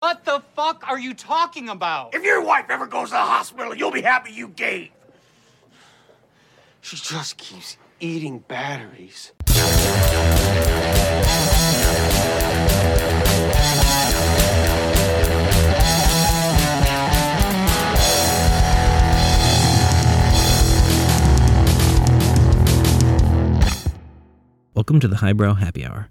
What 0.00 0.24
the 0.24 0.42
fuck 0.56 0.88
are 0.88 0.98
you 0.98 1.12
talking 1.12 1.68
about? 1.68 2.14
If 2.14 2.24
your 2.24 2.42
wife 2.42 2.70
ever 2.70 2.86
goes 2.86 3.08
to 3.08 3.16
the 3.16 3.20
hospital, 3.20 3.74
you'll 3.74 3.90
be 3.90 4.00
happy 4.00 4.32
you 4.32 4.48
gave. 4.48 4.88
She 6.80 6.96
just 6.96 7.36
keeps 7.36 7.76
eating 8.00 8.38
batteries. 8.38 9.32
Welcome 24.72 24.98
to 25.00 25.08
the 25.08 25.16
Highbrow 25.16 25.54
Happy 25.56 25.84
Hour. 25.84 26.08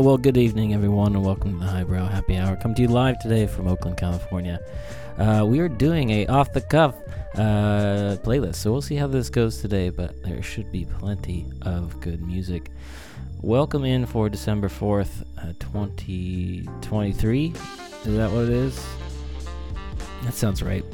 Uh, 0.00 0.02
well, 0.02 0.16
good 0.16 0.38
evening, 0.38 0.72
everyone, 0.72 1.14
and 1.14 1.22
welcome 1.22 1.52
to 1.52 1.58
the 1.58 1.70
Highbrow 1.70 2.06
Happy 2.06 2.38
Hour. 2.38 2.56
Come 2.56 2.74
to 2.74 2.80
you 2.80 2.88
live 2.88 3.18
today 3.18 3.46
from 3.46 3.68
Oakland, 3.68 3.98
California. 3.98 4.58
Uh, 5.18 5.44
we 5.46 5.58
are 5.58 5.68
doing 5.68 6.08
a 6.08 6.26
off 6.28 6.54
the 6.54 6.62
cuff 6.62 6.94
uh, 7.34 8.16
playlist, 8.22 8.54
so 8.54 8.72
we'll 8.72 8.80
see 8.80 8.94
how 8.94 9.06
this 9.06 9.28
goes 9.28 9.60
today. 9.60 9.90
But 9.90 10.22
there 10.22 10.42
should 10.42 10.72
be 10.72 10.86
plenty 10.86 11.44
of 11.60 12.00
good 12.00 12.22
music. 12.22 12.70
Welcome 13.42 13.84
in 13.84 14.06
for 14.06 14.30
December 14.30 14.70
fourth, 14.70 15.22
uh, 15.36 15.52
twenty 15.58 16.66
twenty 16.80 17.12
three. 17.12 17.52
Is 18.06 18.16
that 18.16 18.30
what 18.30 18.44
it 18.44 18.50
is? 18.50 18.82
That 20.22 20.32
sounds 20.32 20.62
right. 20.62 20.84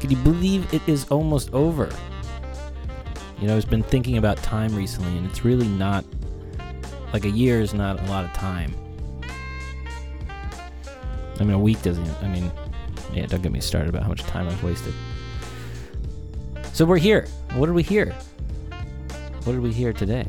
Can 0.00 0.10
you 0.10 0.16
believe 0.16 0.72
it 0.72 0.80
is 0.88 1.04
almost 1.10 1.52
over? 1.52 1.94
You 3.38 3.48
know, 3.48 3.56
I've 3.58 3.68
been 3.68 3.82
thinking 3.82 4.16
about 4.16 4.38
time 4.38 4.74
recently, 4.74 5.14
and 5.18 5.26
it's 5.26 5.44
really 5.44 5.68
not 5.68 6.06
like 7.14 7.24
a 7.24 7.30
year 7.30 7.60
is 7.60 7.72
not 7.72 8.00
a 8.00 8.04
lot 8.06 8.24
of 8.24 8.32
time. 8.32 8.74
I 11.38 11.44
mean, 11.44 11.52
a 11.52 11.58
week 11.58 11.80
doesn't. 11.80 12.10
I 12.20 12.28
mean, 12.28 12.50
yeah, 13.12 13.26
don't 13.26 13.40
get 13.40 13.52
me 13.52 13.60
started 13.60 13.88
about 13.88 14.02
how 14.02 14.08
much 14.08 14.22
time 14.22 14.48
I've 14.48 14.62
wasted. 14.64 14.92
So 16.72 16.84
we're 16.84 16.98
here. 16.98 17.28
What 17.52 17.66
did 17.66 17.76
we 17.76 17.84
hear? 17.84 18.12
What 19.44 19.52
did 19.52 19.60
we 19.60 19.72
hear 19.72 19.92
today? 19.92 20.28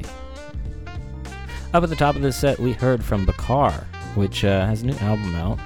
Up 1.74 1.84
at 1.84 1.89
the 1.89 1.96
top 1.96 2.15
of 2.15 2.22
this 2.22 2.38
set, 2.38 2.60
we 2.60 2.72
heard 2.74 3.04
from 3.04 3.25
Bakar, 3.25 3.72
which 4.13 4.46
uh, 4.46 4.68
has 4.68 4.84
a 4.84 4.86
new 4.86 4.96
album 4.98 5.36
out. 5.36 5.58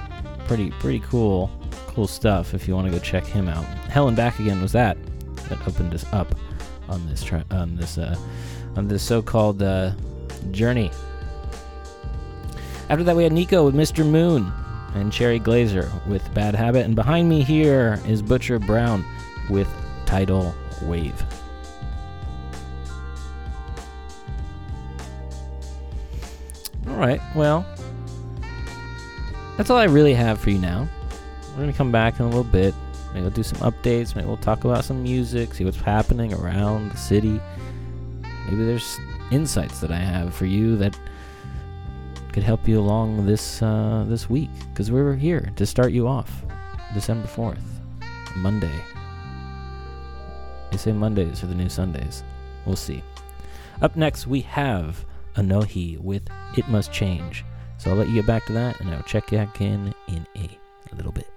Pretty, 0.48 0.70
pretty 0.70 1.00
cool, 1.00 1.50
cool 1.88 2.06
stuff. 2.06 2.54
If 2.54 2.66
you 2.66 2.74
want 2.74 2.86
to 2.86 2.92
go 2.92 2.98
check 2.98 3.26
him 3.26 3.46
out, 3.46 3.64
Hell 3.90 4.08
N 4.08 4.14
Back 4.14 4.40
Again 4.40 4.62
was 4.62 4.72
that 4.72 4.96
that 5.50 5.60
opened 5.68 5.92
us 5.92 6.06
up 6.14 6.34
on 6.88 7.06
this 7.06 7.22
tra- 7.22 7.44
on 7.50 7.76
this 7.76 7.98
uh, 7.98 8.16
on 8.76 8.88
this 8.88 9.02
so-called 9.02 9.62
uh, 9.62 9.92
Journey. 10.50 10.90
After 12.90 13.04
that, 13.04 13.14
we 13.14 13.22
had 13.22 13.30
NIQUO 13.30 13.64
with 13.64 13.76
Mr. 13.76 14.04
Moon 14.04 14.52
and 14.96 15.12
Cherry 15.12 15.38
Glazerr 15.38 16.04
with 16.08 16.34
Bad 16.34 16.56
Habit. 16.56 16.84
And 16.84 16.96
behind 16.96 17.28
me 17.28 17.44
here 17.44 18.00
is 18.04 18.20
Butcher 18.20 18.58
Brown 18.58 19.04
with 19.48 19.68
Tidal 20.06 20.52
Wave. 20.82 21.24
All 26.88 26.96
right, 26.96 27.20
well, 27.36 27.64
that's 29.56 29.70
all 29.70 29.78
I 29.78 29.84
really 29.84 30.14
have 30.14 30.40
for 30.40 30.50
you 30.50 30.58
now. 30.58 30.88
We're 31.50 31.58
going 31.58 31.70
to 31.70 31.78
come 31.78 31.92
back 31.92 32.18
in 32.18 32.24
a 32.24 32.28
little 32.28 32.42
bit. 32.42 32.74
Maybe 33.12 33.20
we'll 33.20 33.30
do 33.30 33.44
some 33.44 33.58
updates. 33.58 34.16
Maybe 34.16 34.26
we'll 34.26 34.36
talk 34.38 34.64
about 34.64 34.84
some 34.84 35.00
music, 35.00 35.54
see 35.54 35.64
what's 35.64 35.76
happening 35.76 36.34
around 36.34 36.90
the 36.90 36.96
city. 36.96 37.40
Maybe 38.46 38.64
there's 38.64 38.98
insights 39.30 39.78
that 39.78 39.92
I 39.92 39.98
have 39.98 40.34
for 40.34 40.46
you 40.46 40.76
that 40.78 40.98
could 42.32 42.42
help 42.42 42.68
you 42.68 42.78
along 42.78 43.26
this 43.26 43.62
uh, 43.62 44.04
this 44.08 44.30
week 44.30 44.50
because 44.70 44.90
we're 44.90 45.14
here 45.14 45.52
to 45.56 45.66
start 45.66 45.92
you 45.92 46.06
off 46.06 46.44
December 46.94 47.28
4th, 47.28 47.58
Monday. 48.36 48.80
They 50.70 50.76
say 50.76 50.92
Mondays 50.92 51.42
are 51.42 51.48
the 51.48 51.54
new 51.54 51.68
Sundays. 51.68 52.22
We'll 52.64 52.76
see. 52.76 53.02
Up 53.82 53.96
next, 53.96 54.26
we 54.26 54.42
have 54.42 55.04
ANOHNI 55.36 55.98
with 55.98 56.22
It 56.56 56.68
Must 56.68 56.92
Change. 56.92 57.44
So 57.78 57.90
I'll 57.90 57.96
let 57.96 58.08
you 58.08 58.14
get 58.14 58.26
back 58.26 58.46
to 58.46 58.52
that 58.52 58.78
and 58.80 58.90
I'll 58.90 59.02
check 59.02 59.30
back 59.30 59.60
in 59.60 59.94
in 60.06 60.26
a 60.36 60.94
little 60.94 61.12
bit. 61.12 61.28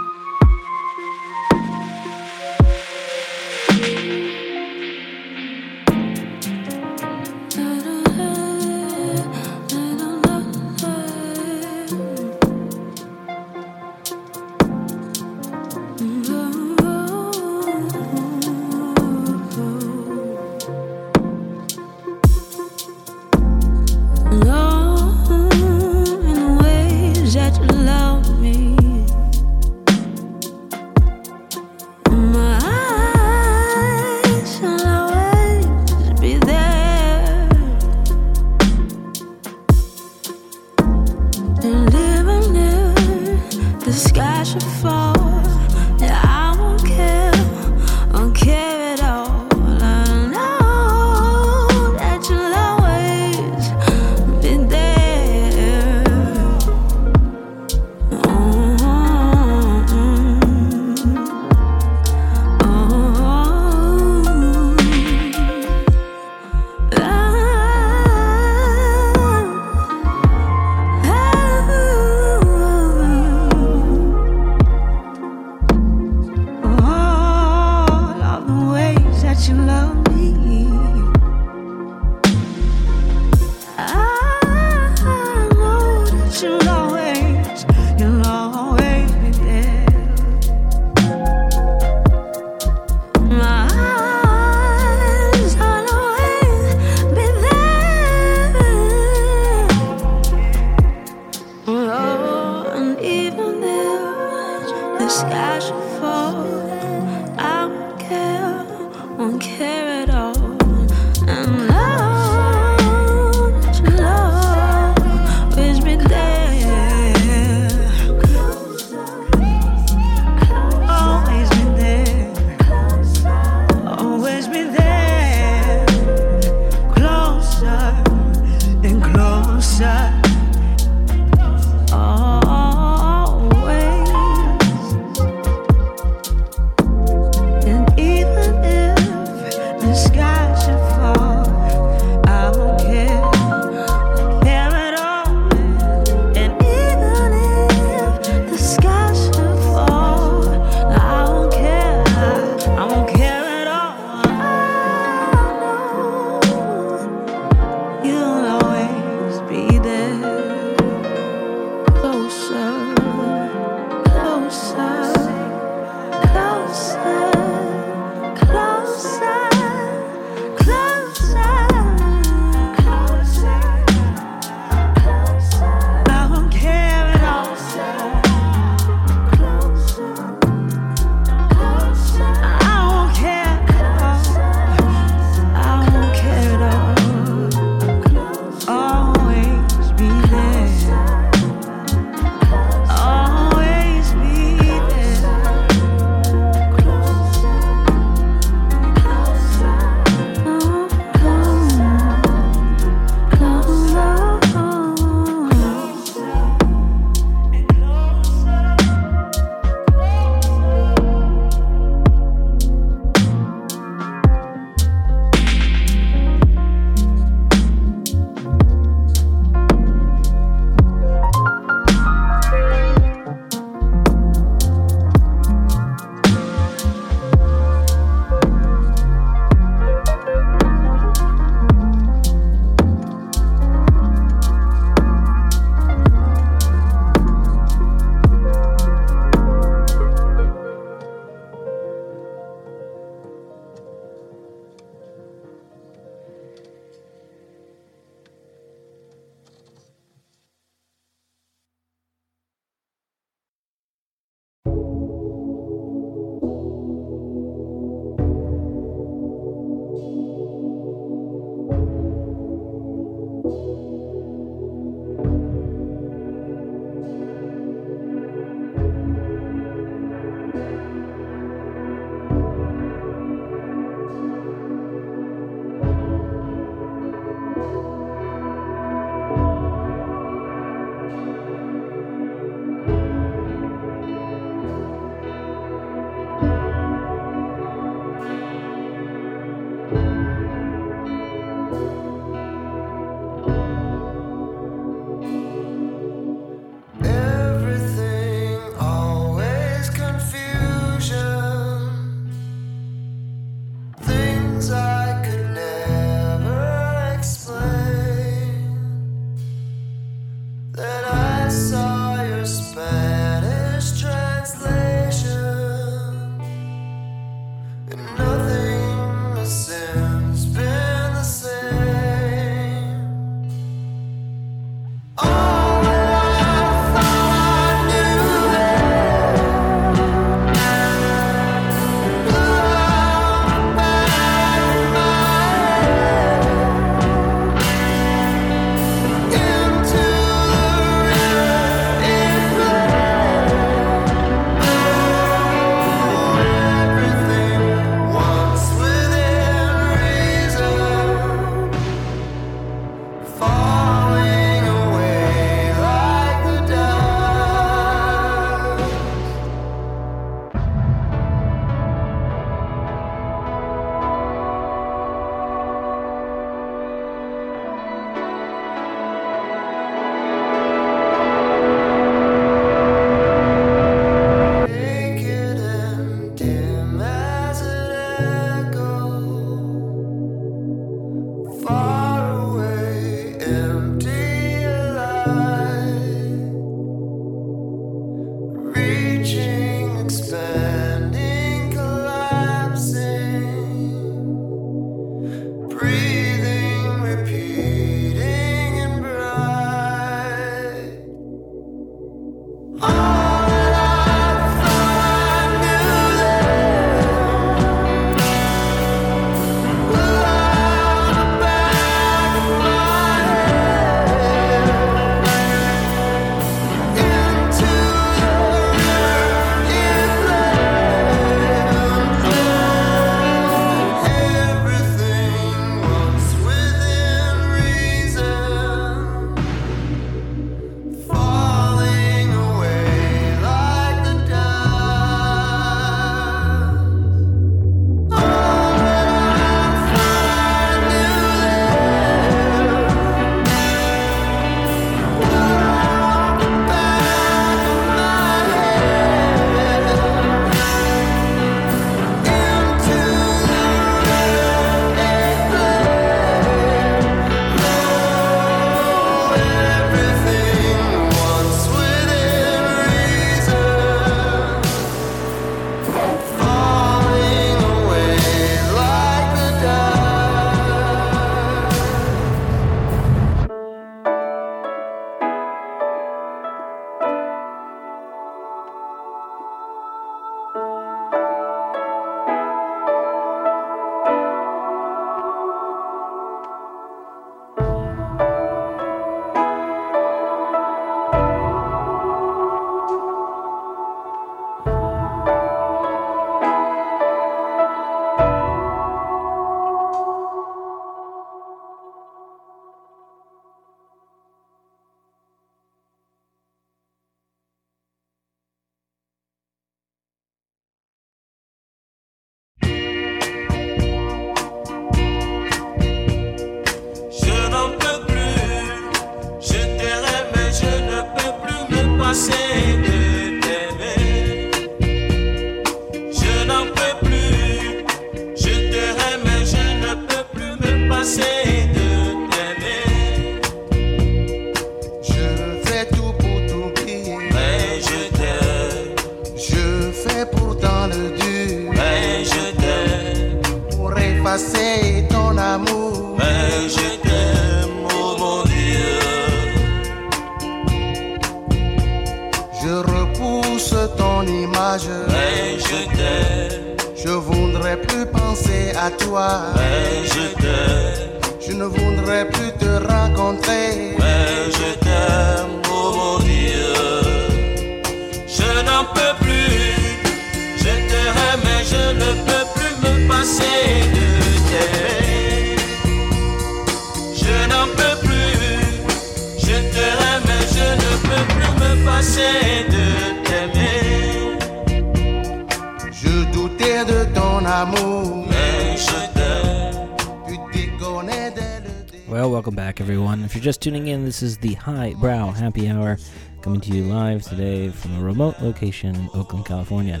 This 594.62 594.74
High 594.74 594.94
Brow 594.94 595.30
Happy 595.30 595.68
Hour 595.68 595.98
coming 596.40 596.60
to 596.60 596.72
you 596.72 596.84
live 596.84 597.22
today 597.22 597.68
from 597.68 597.98
a 597.98 598.02
remote 598.02 598.40
location 598.40 598.94
in 598.94 599.08
Oakland, 599.14 599.46
California. 599.46 600.00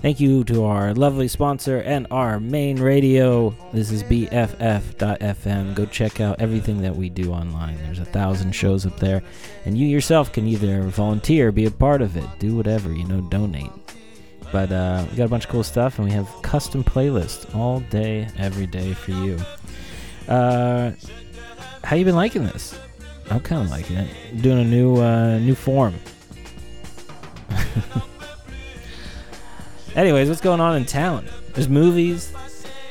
Thank 0.00 0.20
you 0.20 0.44
to 0.44 0.64
our 0.64 0.94
lovely 0.94 1.28
sponsor 1.28 1.80
and 1.80 2.06
our 2.10 2.40
main 2.40 2.80
radio. 2.80 3.54
This 3.72 3.90
is 3.90 4.02
BFF.FM. 4.04 5.74
Go 5.74 5.84
check 5.86 6.20
out 6.20 6.40
everything 6.40 6.80
that 6.82 6.96
we 6.96 7.10
do 7.10 7.32
online. 7.32 7.76
There's 7.82 7.98
a 7.98 8.04
thousand 8.04 8.52
shows 8.52 8.86
up 8.86 8.98
there, 8.98 9.22
and 9.66 9.76
you 9.76 9.86
yourself 9.86 10.32
can 10.32 10.46
either 10.46 10.82
volunteer, 10.84 11.52
be 11.52 11.66
a 11.66 11.70
part 11.70 12.00
of 12.00 12.16
it, 12.16 12.26
do 12.38 12.56
whatever, 12.56 12.92
you 12.92 13.04
know, 13.04 13.20
donate. 13.20 13.70
But 14.50 14.72
uh, 14.72 15.04
we 15.10 15.16
got 15.16 15.24
a 15.24 15.28
bunch 15.28 15.44
of 15.44 15.50
cool 15.50 15.64
stuff, 15.64 15.98
and 15.98 16.08
we 16.08 16.14
have 16.14 16.28
custom 16.42 16.82
playlists 16.82 17.54
all 17.54 17.80
day, 17.80 18.28
every 18.38 18.66
day 18.66 18.94
for 18.94 19.12
you. 19.12 19.38
Uh, 20.28 20.92
how 21.84 21.96
you 21.96 22.04
been 22.04 22.16
liking 22.16 22.44
this? 22.44 22.78
I'm 23.30 23.40
kind 23.40 23.62
of 23.62 23.70
liking 23.70 23.96
it. 23.96 24.42
doing 24.42 24.58
a 24.60 24.64
new 24.64 24.96
uh, 24.96 25.38
new 25.38 25.54
form. 25.54 25.94
Anyways, 29.94 30.28
what's 30.28 30.40
going 30.40 30.60
on 30.60 30.76
in 30.76 30.84
town? 30.84 31.26
There's 31.54 31.68
movies. 31.68 32.32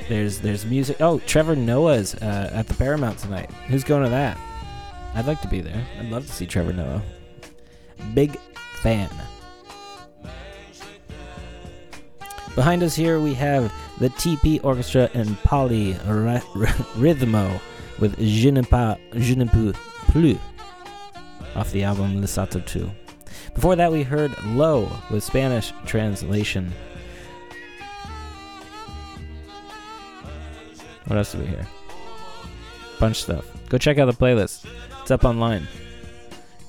There's 0.07 0.39
there's 0.39 0.65
music. 0.65 0.97
Oh, 1.01 1.19
Trevor 1.19 1.55
Noah's 1.55 2.15
uh, 2.15 2.49
at 2.53 2.67
the 2.67 2.73
Paramount 2.73 3.19
tonight. 3.19 3.51
Who's 3.67 3.83
going 3.83 4.03
to 4.03 4.09
that? 4.09 4.37
I'd 5.15 5.25
like 5.27 5.41
to 5.41 5.47
be 5.47 5.61
there. 5.61 5.85
I'd 5.99 6.09
love 6.09 6.25
to 6.27 6.31
see 6.31 6.45
Trevor 6.45 6.73
Noah. 6.73 7.01
Big 8.13 8.37
fan. 8.81 9.09
Behind 12.55 12.83
us 12.83 12.95
here 12.95 13.19
we 13.19 13.33
have 13.35 13.71
the 13.99 14.09
TP 14.09 14.59
Orchestra 14.63 15.09
and 15.13 15.37
Poly 15.43 15.93
Ry- 16.05 16.41
Rythmo 16.97 17.61
with 17.99 18.17
Je 18.19 18.51
ne, 18.51 18.61
pas, 18.63 18.97
Je 19.15 19.35
ne 19.35 19.45
peux 19.45 19.73
plus 20.11 20.37
off 21.55 21.71
the 21.71 21.83
album 21.83 22.21
Le 22.21 22.27
Sato 22.27 22.59
2. 22.59 22.89
Before 23.53 23.75
that 23.75 23.91
we 23.91 24.03
heard 24.03 24.33
Low 24.45 24.91
with 25.11 25.23
Spanish 25.23 25.73
translation. 25.85 26.71
What 31.05 31.17
else 31.17 31.31
do 31.31 31.39
we 31.39 31.45
hear? 31.45 31.67
Bunch 32.99 33.23
stuff. 33.23 33.45
Go 33.69 33.77
check 33.77 33.97
out 33.97 34.05
the 34.05 34.13
playlist. 34.13 34.65
It's 35.01 35.11
up 35.11 35.25
online. 35.25 35.67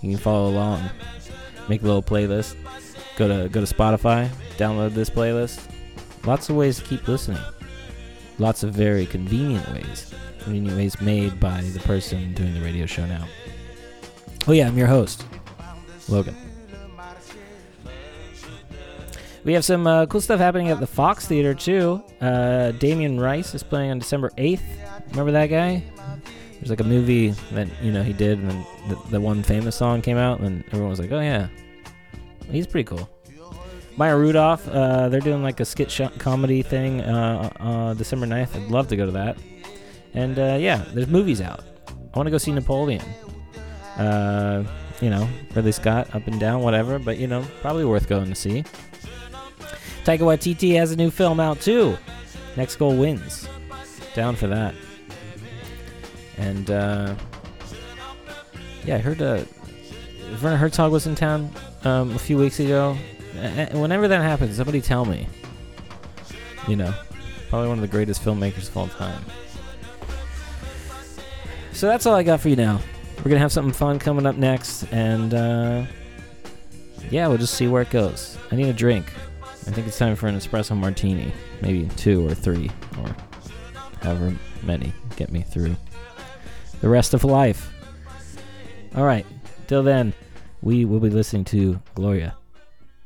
You 0.01 0.11
can 0.11 0.19
follow 0.19 0.49
along. 0.49 0.89
Make 1.69 1.83
a 1.83 1.85
little 1.85 2.03
playlist. 2.03 2.57
Go 3.17 3.29
to 3.29 3.49
go 3.49 3.65
to 3.65 3.75
Spotify. 3.75 4.29
Download 4.57 4.95
this 4.95 5.11
playlist. 5.11 5.61
Lots 6.25 6.49
of 6.49 6.57
ways 6.57 6.79
to 6.79 6.85
keep 6.85 7.07
listening. 7.07 7.43
Lots 8.41 8.63
of 8.63 8.73
very 8.73 9.05
convenient 9.05 9.71
ways. 9.71 10.15
Convenient 10.39 10.75
ways 10.75 10.99
made 11.03 11.39
by 11.39 11.61
the 11.61 11.81
person 11.81 12.33
doing 12.33 12.55
the 12.55 12.63
radio 12.63 12.87
show 12.87 13.05
now. 13.05 13.29
Oh 14.49 14.53
yeah, 14.53 14.67
I'm 14.67 14.79
your 14.79 14.87
host, 14.87 15.27
Logan. 16.09 16.35
We 19.45 19.53
have 19.53 19.63
some 19.63 19.87
uh, 19.87 20.07
cool 20.07 20.23
stuff 20.23 20.41
happening 20.41 20.71
at 20.71 20.81
the 20.81 20.87
Fox 20.87 21.27
Theater 21.27 21.53
too. 21.53 22.03
Uh, 22.23 22.71
Damien 22.73 23.21
Rice 23.21 23.55
is 23.55 23.63
playing 23.63 23.91
on 23.91 23.99
December 23.99 24.31
8th. 24.39 24.63
Remember 25.11 25.33
that 25.33 25.49
guy? 25.49 25.85
There's 26.55 26.71
like 26.71 26.81
a 26.81 26.85
movie 26.85 27.33
that 27.53 27.69
you 27.83 27.93
know 27.93 28.03
he 28.03 28.15
did, 28.15 28.39
and 28.39 28.67
the, 28.89 28.99
the 29.11 29.21
one 29.21 29.43
famous 29.43 29.77
song 29.77 30.01
came 30.01 30.17
out, 30.17 30.41
and 30.41 30.65
everyone 30.69 30.89
was 30.89 30.99
like, 30.99 31.13
"Oh 31.13 31.21
yeah, 31.21 31.49
he's 32.51 32.67
pretty 32.67 32.85
cool." 32.85 33.07
Maya 33.97 34.17
Rudolph, 34.17 34.67
uh, 34.69 35.09
they're 35.09 35.21
doing 35.21 35.43
like 35.43 35.61
a 35.61 35.65
skit 35.65 35.99
comedy 36.19 36.63
thing 36.63 37.01
uh, 37.01 37.51
uh, 37.61 37.95
December 37.95 38.27
9th. 38.27 38.57
I'd 38.57 38.71
love 38.71 38.89
to 38.89 38.97
go 38.97 39.07
to 39.07 39.13
that. 39.13 39.37
And 40.15 40.39
uh, 40.39 40.57
yeah, 40.59 40.85
there's 40.93 41.09
movies 41.09 41.41
out. 41.41 41.65
I 41.89 42.19
want 42.19 42.27
to 42.27 42.31
go 42.31 42.39
see 42.39 42.53
Napoleon. 42.53 43.03
Uh, 43.97 44.65
you 45.01 45.11
know, 45.11 45.29
Ridley 45.55 45.73
Scott, 45.73 46.15
up 46.15 46.27
and 46.27 46.39
down, 46.41 46.63
whatever, 46.63 46.99
but 46.99 47.19
you 47.19 47.27
know, 47.27 47.45
probably 47.61 47.85
worth 47.85 48.09
going 48.09 48.29
to 48.29 48.35
see. 48.35 48.65
Taika 50.05 50.21
Waititi 50.21 50.77
has 50.77 50.93
a 50.93 50.97
new 50.97 51.11
film 51.11 51.41
out 51.41 51.61
too. 51.61 51.97
Next 52.57 52.77
Goal 52.77 52.97
Wins. 52.97 53.49
Down 54.15 54.35
for 54.35 54.47
that. 54.49 54.75
And 56.37 56.71
uh, 56.71 57.15
yeah, 58.85 58.97
I 58.97 58.99
heard 58.99 59.21
uh, 59.21 59.45
Werner 60.43 60.57
Herzog 60.57 60.91
was 60.91 61.07
in 61.07 61.15
town 61.15 61.51
um, 61.85 62.11
a 62.13 62.19
few 62.19 62.39
weeks 62.39 62.61
ago. 62.61 62.97
Whenever 63.73 64.09
that 64.09 64.23
happens, 64.23 64.57
somebody 64.57 64.81
tell 64.81 65.05
me. 65.05 65.29
You 66.69 66.77
know, 66.77 66.95
probably 67.49 67.69
one 67.69 67.79
of 67.79 67.83
the 67.83 67.89
greatest 67.89 68.23
filmmakers 68.23 68.69
of 68.69 68.77
all 68.77 68.89
time. 68.89 69.25
So 71.73 71.87
that's 71.87 72.07
all 72.07 72.15
I 72.15 72.23
got 72.23 72.41
for 72.41 72.49
you 72.49 72.57
now. 72.57 72.81
We're 73.19 73.31
gonna 73.31 73.39
have 73.39 73.53
something 73.53 73.73
fun 73.73 73.99
coming 73.99 74.27
up 74.27 74.37
next, 74.37 74.85
and 74.93 75.33
uh, 75.35 75.85
yeah, 77.11 77.29
we'll 77.29 77.39
just 77.39 77.55
see 77.55 77.69
where 77.69 77.83
it 77.83 77.91
goes. 77.91 78.39
I 78.51 78.57
need 78.57 78.69
a 78.69 78.73
drink. 78.73 79.13
I 79.43 79.73
think 79.73 79.87
it's 79.87 79.99
time 79.99 80.17
for 80.17 80.27
an 80.27 80.37
espresso 80.37 80.77
martini, 80.77 81.33
maybe 81.61 81.89
two 81.97 82.27
or 82.27 82.35
three, 82.35 82.71
or 82.99 83.15
however 84.03 84.35
many 84.63 84.93
get 85.17 85.31
me 85.31 85.43
through 85.43 85.77
the 86.81 86.89
rest 86.89 87.15
of 87.15 87.25
life. 87.25 87.73
All 88.95 89.05
right, 89.05 89.27
till 89.67 89.83
then, 89.83 90.13
we 90.63 90.85
will 90.85 91.01
be 91.01 91.11
listening 91.11 91.45
to 91.47 91.81
Gloria 91.95 92.37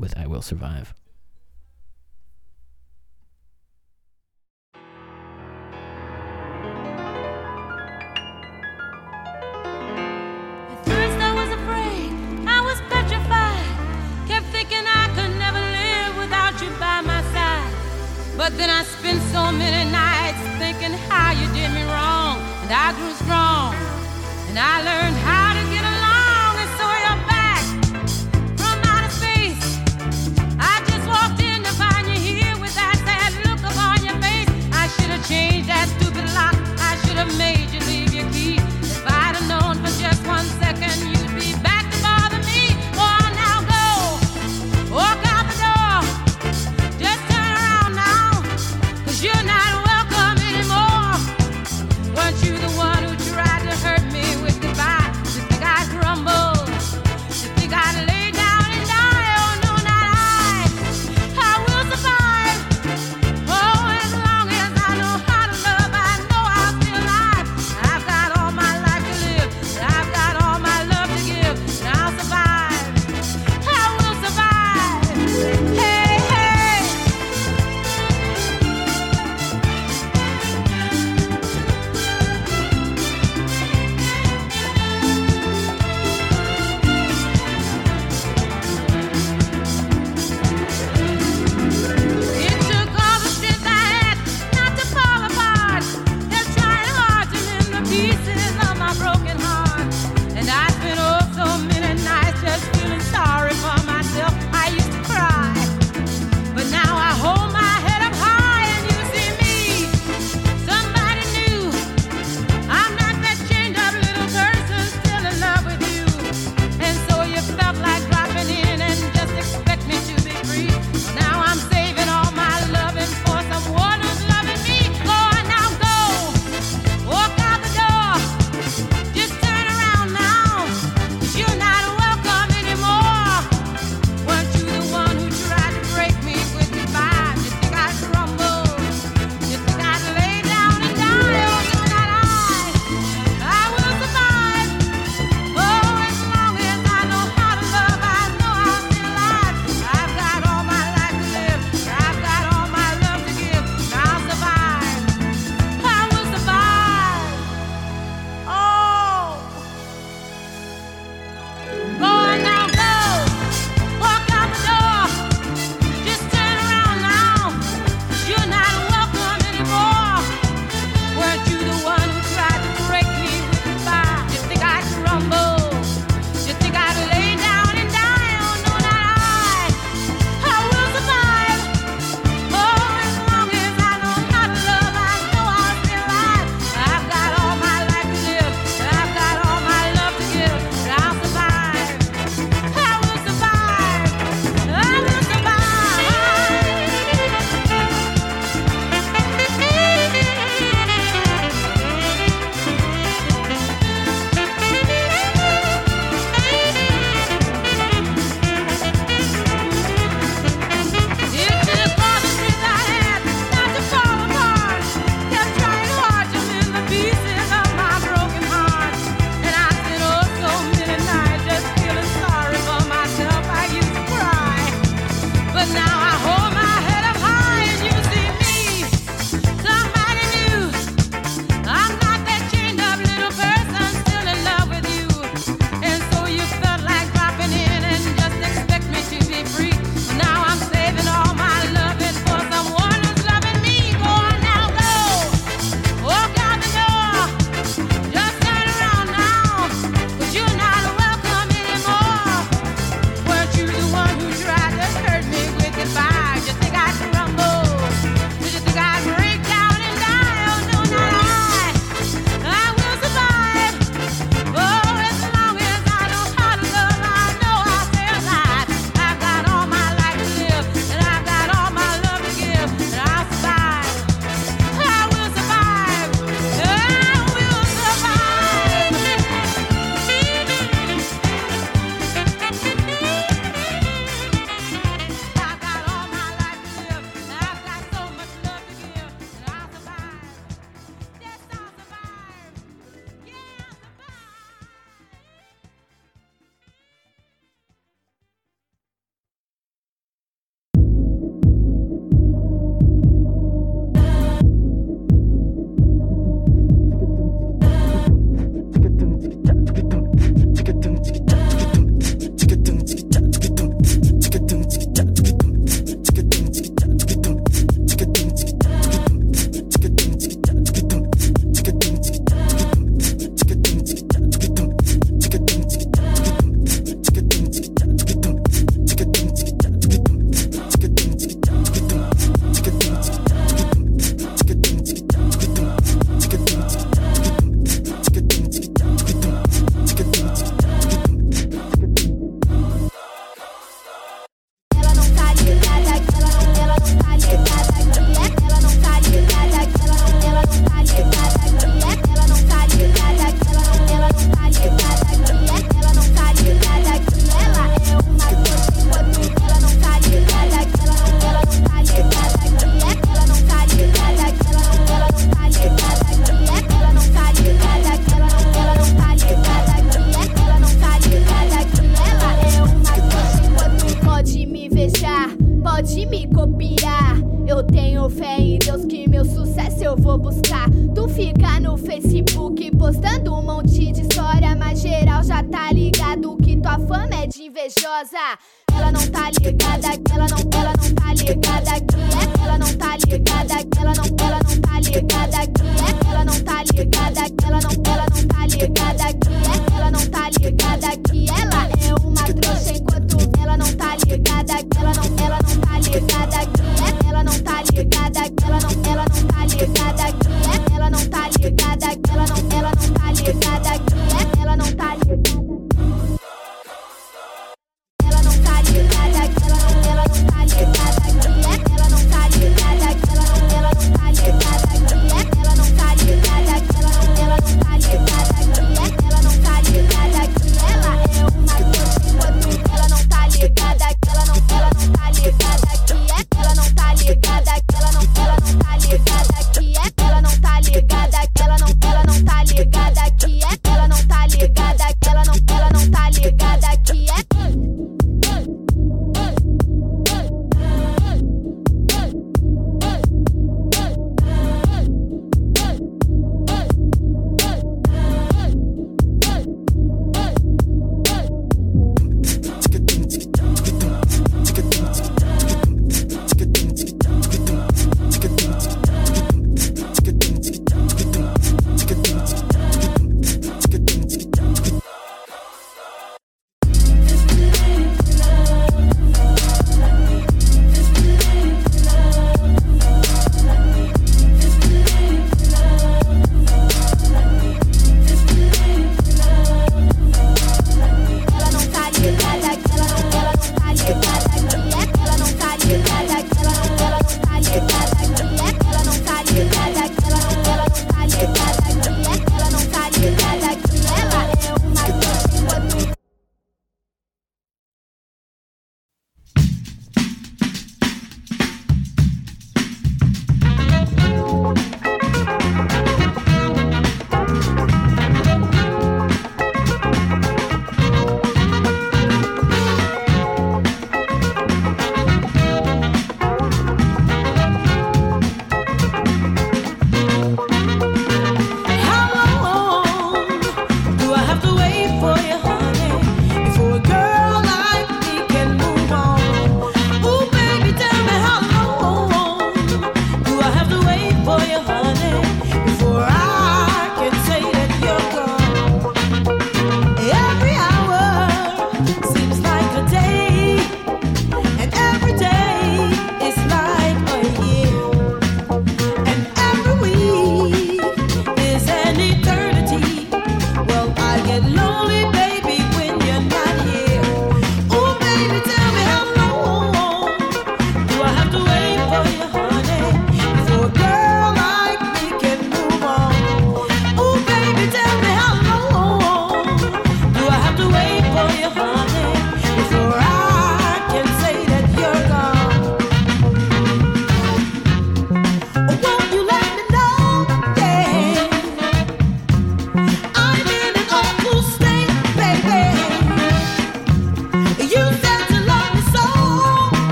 with 0.00 0.12
"I 0.18 0.26
Will 0.26 0.42
Survive." 0.42 0.88
At 10.72 10.80
first 10.90 11.18
I 11.28 11.32
was 11.40 11.50
afraid, 11.60 12.10
I 12.56 12.58
was 12.68 12.78
petrified. 12.92 13.68
Kept 14.30 14.46
thinking 14.56 14.84
I 15.02 15.04
could 15.16 15.32
never 15.44 15.62
live 15.78 16.12
without 16.22 16.54
you 16.62 16.70
by 16.80 16.98
my 17.10 17.22
side. 17.34 17.72
But 18.40 18.50
then 18.58 18.70
I 18.70 18.82
spent 18.96 19.20
so 19.34 19.42
many 19.52 19.82
nights 20.02 20.42
thinking 20.62 20.94
how 21.10 21.28
you 21.38 21.46
did 21.52 21.70
me 21.76 21.84
wrong. 21.92 22.34
And 22.62 22.70
I 22.72 22.88
grew 22.96 23.12
strong. 23.24 23.74
And 24.48 24.56
I 24.58 24.74
learned 24.88 25.16
how 25.28 25.29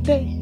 day. 0.00 0.35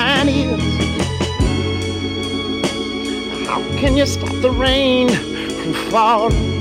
Mine 0.00 0.28
is. 0.28 0.62
How 3.48 3.60
can 3.80 3.92
you 3.96 4.06
stop 4.06 4.34
the 4.46 4.50
rain 4.50 5.08
from 5.60 5.72
falling 5.90 6.60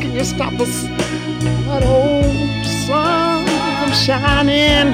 can 0.00 0.12
you 0.18 0.24
stop 0.24 0.54
us? 0.64 0.74
That 1.66 1.82
old 1.84 2.64
sun 2.86 3.46
from 3.78 3.92
shining. 4.04 4.88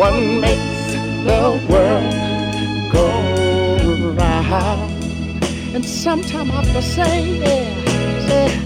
What 0.00 0.14
makes 0.44 0.84
the 1.28 1.42
world 1.70 2.14
go 2.96 3.06
round? 4.20 4.92
And 5.74 5.84
sometime 5.84 6.50
I 6.50 6.54
have 6.62 6.72
to 6.72 6.82
say, 6.82 7.14
yeah, 7.44 7.85
yeah. 8.28 8.65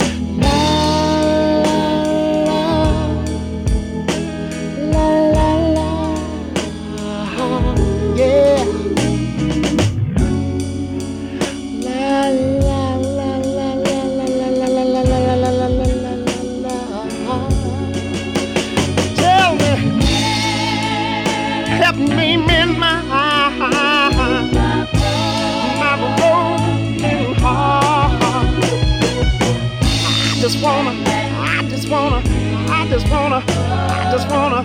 Wanna, 34.31 34.65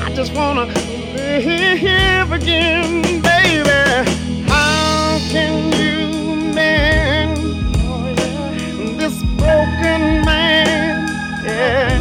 I 0.00 0.10
just 0.14 0.32
wanna 0.34 0.66
live 1.14 2.32
again, 2.32 3.20
baby. 3.20 3.70
How 4.48 5.18
can 5.28 5.72
you 5.72 6.54
mend 6.54 7.36
this 8.98 9.22
broken 9.36 10.24
man? 10.24 11.08
Yeah. 11.44 11.98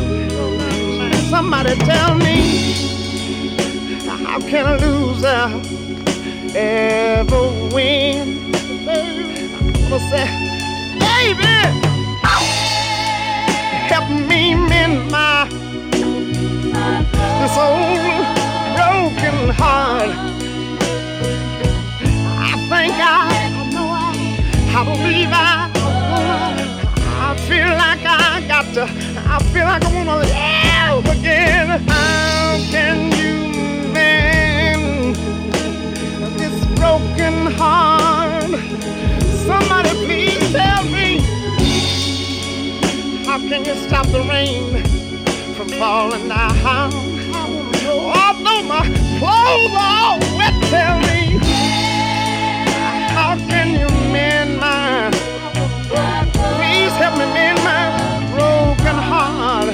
Somebody 1.30 1.76
tell 1.76 2.16
me, 2.16 2.76
how 4.26 4.40
can 4.40 4.66
a 4.68 4.78
loser 4.78 5.62
ever 6.56 7.44
win? 7.74 8.54
I'm 8.88 9.74
gonna 9.90 10.00
say, 10.10 10.28
baby, 10.98 11.56
help 13.92 14.10
me 14.10 14.56
mend 14.56 15.12
my 15.12 15.51
this 17.52 17.58
old 17.58 17.68
oh, 17.68 19.10
broken 19.20 19.50
heart. 19.50 20.10
I 22.40 22.56
think 22.70 22.94
I, 22.94 23.28
I 23.32 23.70
know 23.74 23.88
I, 23.92 24.16
I 24.78 24.84
believe 24.86 25.30
I, 25.32 25.70
I 27.20 27.36
feel 27.48 27.68
like 27.68 28.04
I 28.06 28.48
got 28.48 28.74
to, 28.76 28.84
I 29.28 29.40
feel 29.52 29.66
like 29.66 29.84
I 29.84 29.94
wanna 29.94 30.18
live 30.18 31.20
again. 31.20 31.68
How 31.88 32.58
can 32.72 33.12
you 33.20 33.92
mend 33.92 35.16
this 36.40 36.66
broken 36.80 37.52
heart? 37.58 38.52
Somebody 39.46 39.90
please 40.06 40.52
tell 40.54 40.84
me, 40.86 41.20
how 43.26 43.40
can 43.40 43.66
you 43.66 43.76
stop 43.88 44.08
the 44.08 44.22
rain 44.30 44.84
from 45.56 45.68
falling 45.78 46.30
down. 46.30 47.11
Clothes 49.52 49.76
all 49.76 50.18
wet, 50.38 50.54
tell 50.70 50.98
me, 51.00 51.38
how 53.12 53.36
can 53.50 53.72
you 53.72 53.90
mend 54.10 54.58
my? 54.58 55.12
Please 56.56 56.94
help 56.94 57.18
me 57.20 57.26
mend 57.34 57.60
my 57.62 57.84
broken 58.32 58.96
heart. 58.96 59.68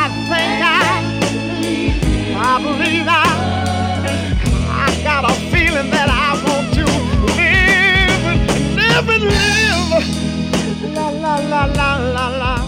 I 0.00 0.04
think 0.30 0.62
I, 0.62 0.94
I 2.38 2.62
believe 2.62 3.06
I, 3.08 3.26
I 4.70 5.02
got 5.02 5.28
a 5.28 5.34
feeling 5.50 5.90
that 5.90 6.08
I 6.08 6.38
want 6.46 6.72
to 6.78 6.84
live, 7.40 8.24
live 8.76 9.08
and 9.08 9.24
live. 9.34 10.94
La 10.94 11.08
la 11.08 11.34
la 11.48 11.64
la 11.64 11.96
la 11.96 12.28
la. 12.28 12.61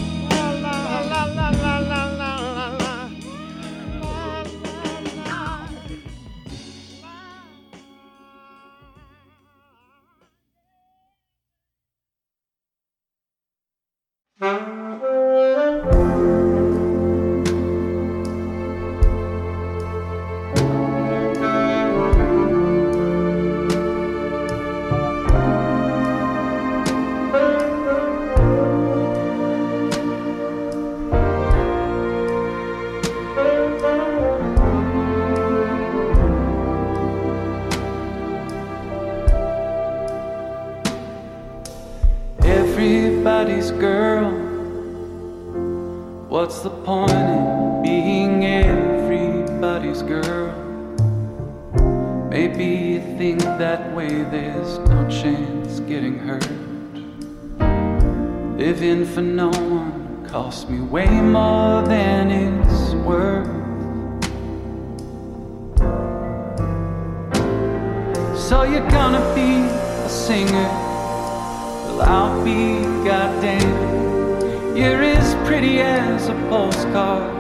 Goddamn. 73.25 74.77
You're 74.77 75.03
as 75.03 75.35
pretty 75.49 75.81
as 75.81 76.29
a 76.29 76.35
postcard. 76.51 77.33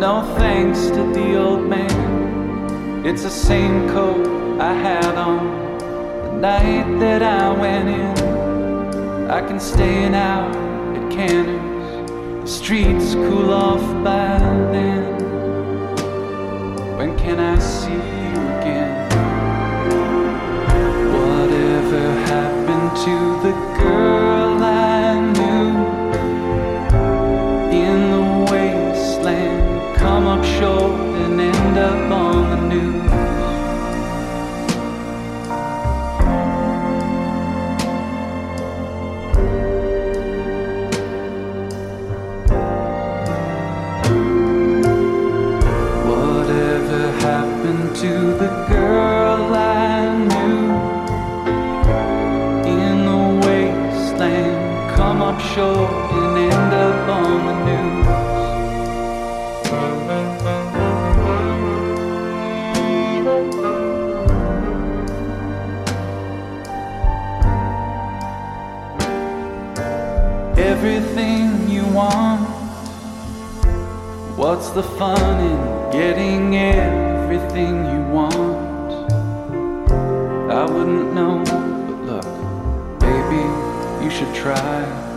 No 0.00 0.34
thanks 0.36 0.80
to 0.88 1.02
the 1.16 1.36
old 1.36 1.64
man. 1.68 3.06
It's 3.06 3.22
the 3.22 3.30
same 3.30 3.88
coat 3.90 4.26
I 4.60 4.72
had 4.72 5.14
on 5.14 5.38
the 6.24 6.32
night 6.32 6.98
that 6.98 7.22
I 7.22 7.52
went 7.52 7.88
in. 7.88 9.30
I 9.30 9.40
can 9.46 9.60
stay 9.60 10.06
out 10.06 10.56
at 10.96 11.12
Canners. 11.12 12.10
The 12.42 12.48
streets 12.48 13.14
cool 13.14 13.52
off 13.52 13.86
by 14.02 14.38
then. 14.72 15.04
When 16.98 17.16
can 17.16 17.38
I 17.38 17.58
see 17.60 17.92
you 17.92 18.38
again? 18.56 19.08
Whatever 21.20 22.02
happened 22.32 22.90
to 23.06 23.14
the 23.44 23.67
Short 55.58 55.90
and 56.12 56.38
end 56.38 56.72
up 56.72 57.08
on 57.08 57.38
the 57.48 57.54
news. 57.66 58.06
Everything 70.58 71.68
you 71.68 71.84
want. 71.86 72.46
What's 74.36 74.70
the 74.70 74.84
fun 74.84 75.40
in 75.40 75.90
getting 75.90 76.56
everything 76.56 77.84
you 77.84 78.02
want? 78.12 79.10
I 80.52 80.64
wouldn't 80.70 81.14
know, 81.14 81.42
but 81.44 81.98
look, 82.06 82.28
baby, 83.00 83.42
you 84.04 84.10
should 84.12 84.32
try. 84.36 85.07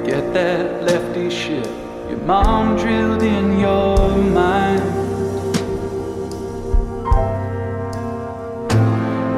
Forget 0.00 0.32
that 0.32 0.82
lefty 0.84 1.28
shit 1.28 1.66
your 2.08 2.20
mom 2.20 2.78
drilled 2.78 3.22
in 3.22 3.60
your 3.60 4.16
mind. 4.16 4.80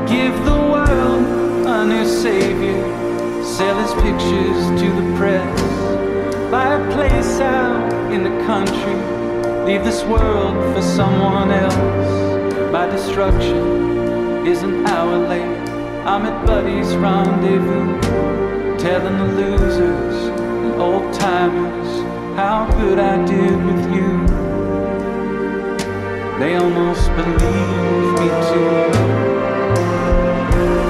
Give 0.09 0.33
the 0.45 0.59
world 0.73 1.67
a 1.67 1.85
new 1.85 2.07
savior, 2.07 2.81
sell 3.43 3.77
his 3.83 3.93
pictures 4.05 4.81
to 4.81 4.89
the 5.01 5.17
press. 5.19 5.61
Buy 6.49 6.75
a 6.75 6.93
place 6.93 7.41
out 7.41 8.13
in 8.13 8.23
the 8.23 8.45
country, 8.47 8.95
leave 9.65 9.83
this 9.83 10.05
world 10.05 10.55
for 10.77 10.83
someone 10.83 11.51
else. 11.51 12.71
My 12.71 12.87
destruction 12.87 14.47
is 14.47 14.63
an 14.63 14.87
hour 14.87 15.19
late. 15.27 15.59
I'm 16.07 16.25
at 16.25 16.47
Buddy's 16.47 16.95
rendezvous, 16.95 18.01
telling 18.79 19.19
the 19.19 19.43
losers 19.43 20.42
old 20.81 21.13
timers 21.13 21.91
how 22.37 22.67
good 22.79 22.99
I 22.99 23.25
did 23.25 23.57
with 23.67 23.85
you. 23.95 24.27
They 26.39 26.57
almost 26.57 27.09
believe 27.17 28.09
me 28.21 28.29
too. 28.49 28.73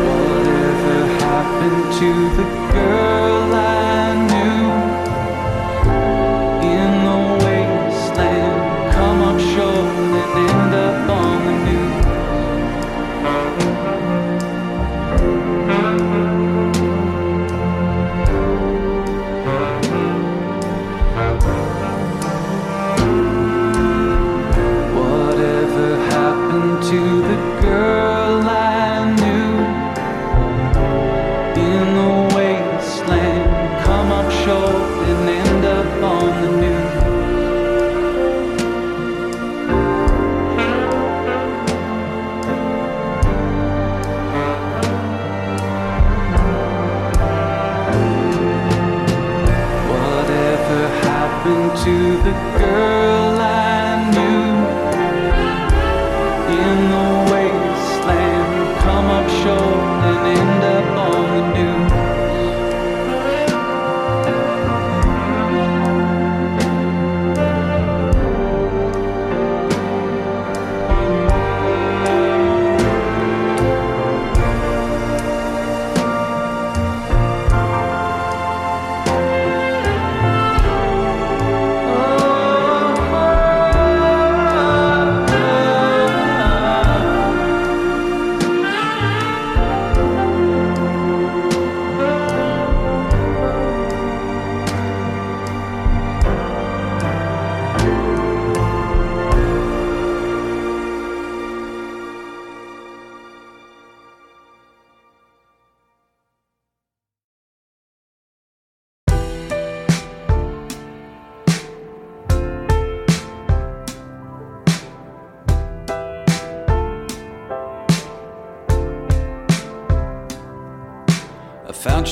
Whatever 0.08 0.98
happened 1.26 1.84
to 2.00 2.10
the 2.38 2.46
girl 2.72 3.54
I 3.54 3.91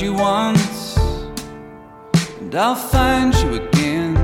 you 0.00 0.14
once, 0.14 0.96
and 2.38 2.54
I'll 2.54 2.74
find 2.74 3.34
you 3.34 3.54
again. 3.54 4.16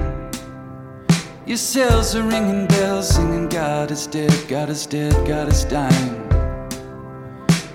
Your 1.45 1.59
cells 1.59 2.15
are 2.15 2.23
ringing 2.23 2.67
bells, 2.67 3.11
singing 3.11 3.49
God 3.49 3.91
is 3.91 4.07
dead, 4.07 4.33
God 4.49 4.71
is 4.71 4.87
dead, 4.87 5.13
God 5.27 5.49
is 5.49 5.65
dying. 5.65 6.15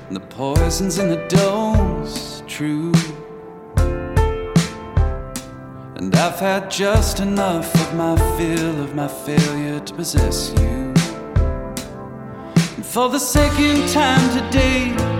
And 0.07 0.15
the 0.15 0.25
poison's 0.29 0.97
in 0.97 1.09
the 1.09 1.27
dose, 1.27 2.41
true. 2.47 2.91
And 5.97 6.15
I've 6.15 6.39
had 6.39 6.71
just 6.71 7.19
enough 7.19 7.73
of 7.75 7.95
my 7.95 8.15
fill 8.35 8.81
of 8.81 8.95
my 8.95 9.07
failure 9.07 9.79
to 9.79 9.93
possess 9.93 10.51
you. 10.57 10.93
And 12.75 12.85
for 12.85 13.09
the 13.09 13.19
second 13.19 13.87
time 13.89 14.27
today, 14.37 15.10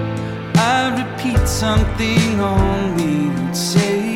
I 0.64 0.94
repeat 1.02 1.48
something 1.48 2.40
only 2.40 3.32
you'd 3.34 3.56
say. 3.56 4.11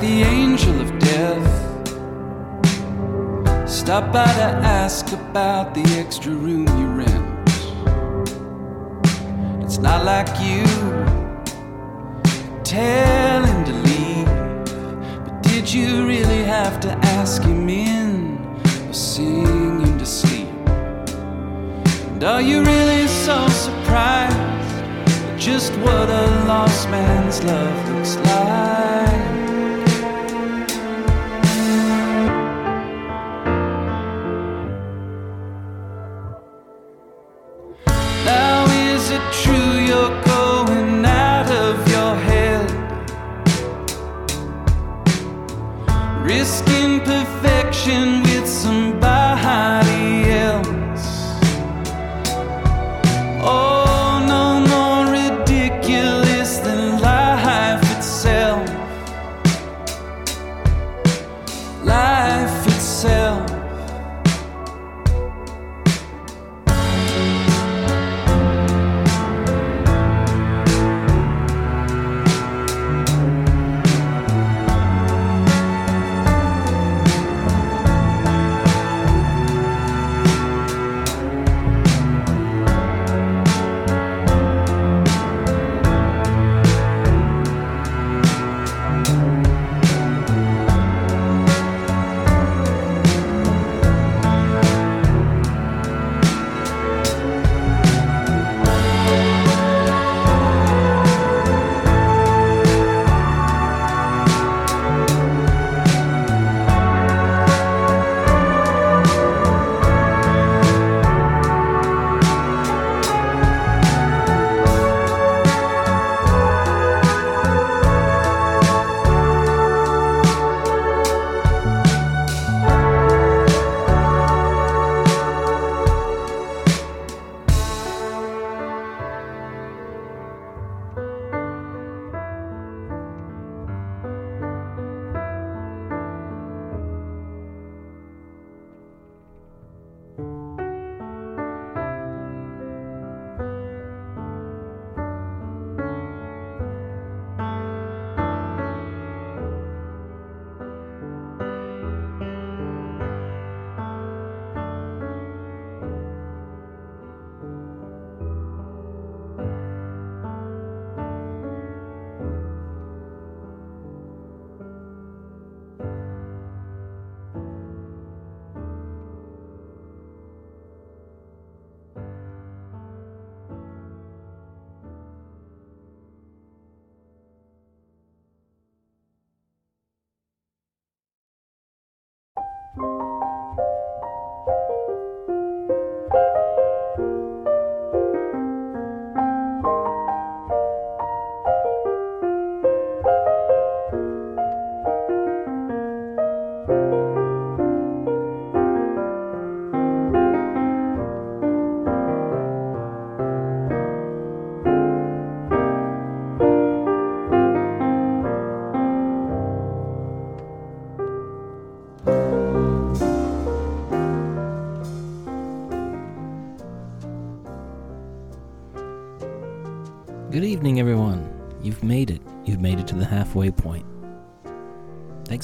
The 0.00 0.22
angel 0.22 0.80
of 0.80 0.98
death. 0.98 1.68
Stop 3.68 4.10
by 4.10 4.24
to 4.24 4.48
ask 4.64 5.12
about 5.12 5.74
the 5.74 5.82
extra 5.98 6.32
room 6.32 6.66
you 6.78 6.86
rent. 6.86 7.48
It's 9.62 9.76
not 9.76 10.06
like 10.06 10.28
you 10.40 10.64
tell 12.64 13.44
him 13.44 13.64
to 13.66 13.72
leave, 13.72 14.26
but 15.24 15.42
did 15.42 15.70
you 15.70 16.06
really 16.06 16.44
have 16.44 16.80
to 16.80 16.92
ask 17.18 17.42
him 17.42 17.68
in 17.68 18.38
or 18.88 18.94
sing 18.94 19.80
him 19.80 19.98
to 19.98 20.06
sleep? 20.06 20.48
And 22.08 22.24
are 22.24 22.40
you 22.40 22.62
really 22.64 23.06
so 23.06 23.46
surprised 23.48 24.34
at 24.34 25.38
just 25.38 25.74
what 25.74 26.08
a 26.08 26.44
lost 26.46 26.88
man's 26.88 27.44
love 27.44 27.90
looks 27.90 28.16
like? 28.16 29.39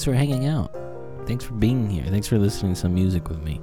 For 0.07 0.13
hanging 0.13 0.45
out. 0.45 0.73
Thanks 1.25 1.43
for 1.43 1.53
being 1.55 1.89
here. 1.89 2.05
Thanks 2.05 2.27
for 2.27 2.37
listening 2.37 2.75
to 2.75 2.79
some 2.79 2.93
music 2.93 3.27
with 3.27 3.41
me. 3.41 3.59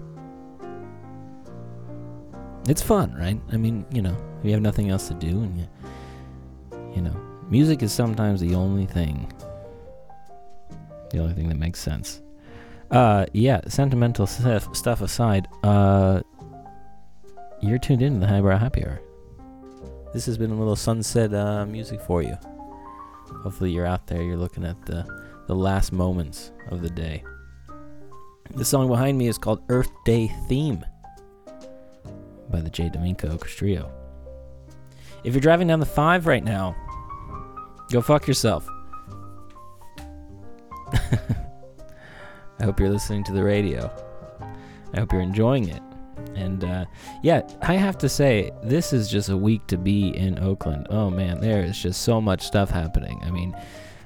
It's 2.68 2.82
fun, 2.82 3.14
right? 3.14 3.40
I 3.50 3.56
mean, 3.56 3.86
you 3.90 4.02
know, 4.02 4.14
if 4.40 4.44
you 4.44 4.52
have 4.52 4.60
nothing 4.60 4.90
else 4.90 5.08
to 5.08 5.14
do 5.14 5.42
and 5.42 5.56
you, 5.56 5.66
you 6.94 7.00
know, 7.00 7.16
music 7.48 7.82
is 7.82 7.94
sometimes 7.94 8.42
the 8.42 8.54
only 8.54 8.84
thing, 8.84 9.32
the 11.12 11.20
only 11.20 11.32
thing 11.32 11.48
that 11.48 11.56
makes 11.56 11.80
sense. 11.80 12.20
Uh, 12.90 13.24
yeah, 13.32 13.62
sentimental 13.66 14.26
stuff, 14.26 14.76
stuff 14.76 15.00
aside, 15.00 15.48
uh, 15.62 16.20
you're 17.62 17.78
tuned 17.78 18.02
in 18.02 18.14
to 18.14 18.20
the 18.20 18.26
Highbrow 18.26 18.58
Happy 18.58 18.84
Hour. 18.84 19.00
This 20.12 20.26
has 20.26 20.36
been 20.36 20.50
a 20.50 20.58
little 20.58 20.76
sunset 20.76 21.32
uh, 21.32 21.64
music 21.64 22.02
for 22.02 22.22
you. 22.22 22.36
Hopefully, 23.42 23.70
you're 23.70 23.86
out 23.86 24.06
there. 24.08 24.22
You're 24.22 24.36
looking 24.36 24.66
at 24.66 24.84
the 24.84 25.23
the 25.46 25.54
last 25.54 25.92
moments 25.92 26.52
of 26.70 26.82
the 26.82 26.90
day. 26.90 27.22
The 28.54 28.64
song 28.64 28.88
behind 28.88 29.18
me 29.18 29.28
is 29.28 29.38
called 29.38 29.62
Earth 29.68 29.90
Day 30.04 30.28
Theme 30.48 30.84
by 32.50 32.60
the 32.60 32.70
J. 32.70 32.88
Domenico 32.88 33.36
Orchestrio. 33.36 33.90
If 35.24 35.34
you're 35.34 35.40
driving 35.40 35.68
down 35.68 35.80
the 35.80 35.86
5 35.86 36.26
right 36.26 36.44
now, 36.44 36.76
go 37.90 38.00
fuck 38.00 38.26
yourself. 38.28 38.68
I 42.60 42.64
hope 42.64 42.78
you're 42.78 42.90
listening 42.90 43.24
to 43.24 43.32
the 43.32 43.42
radio. 43.42 43.90
I 44.92 45.00
hope 45.00 45.12
you're 45.12 45.22
enjoying 45.22 45.68
it. 45.68 45.82
And 46.34 46.64
uh, 46.64 46.84
yeah, 47.22 47.42
I 47.62 47.74
have 47.74 47.98
to 47.98 48.08
say, 48.08 48.50
this 48.62 48.92
is 48.92 49.08
just 49.08 49.28
a 49.28 49.36
week 49.36 49.66
to 49.68 49.76
be 49.76 50.16
in 50.16 50.38
Oakland. 50.38 50.86
Oh 50.90 51.10
man, 51.10 51.40
there 51.40 51.62
is 51.64 51.78
just 51.78 52.02
so 52.02 52.20
much 52.20 52.42
stuff 52.42 52.70
happening. 52.70 53.20
I 53.24 53.30
mean, 53.30 53.56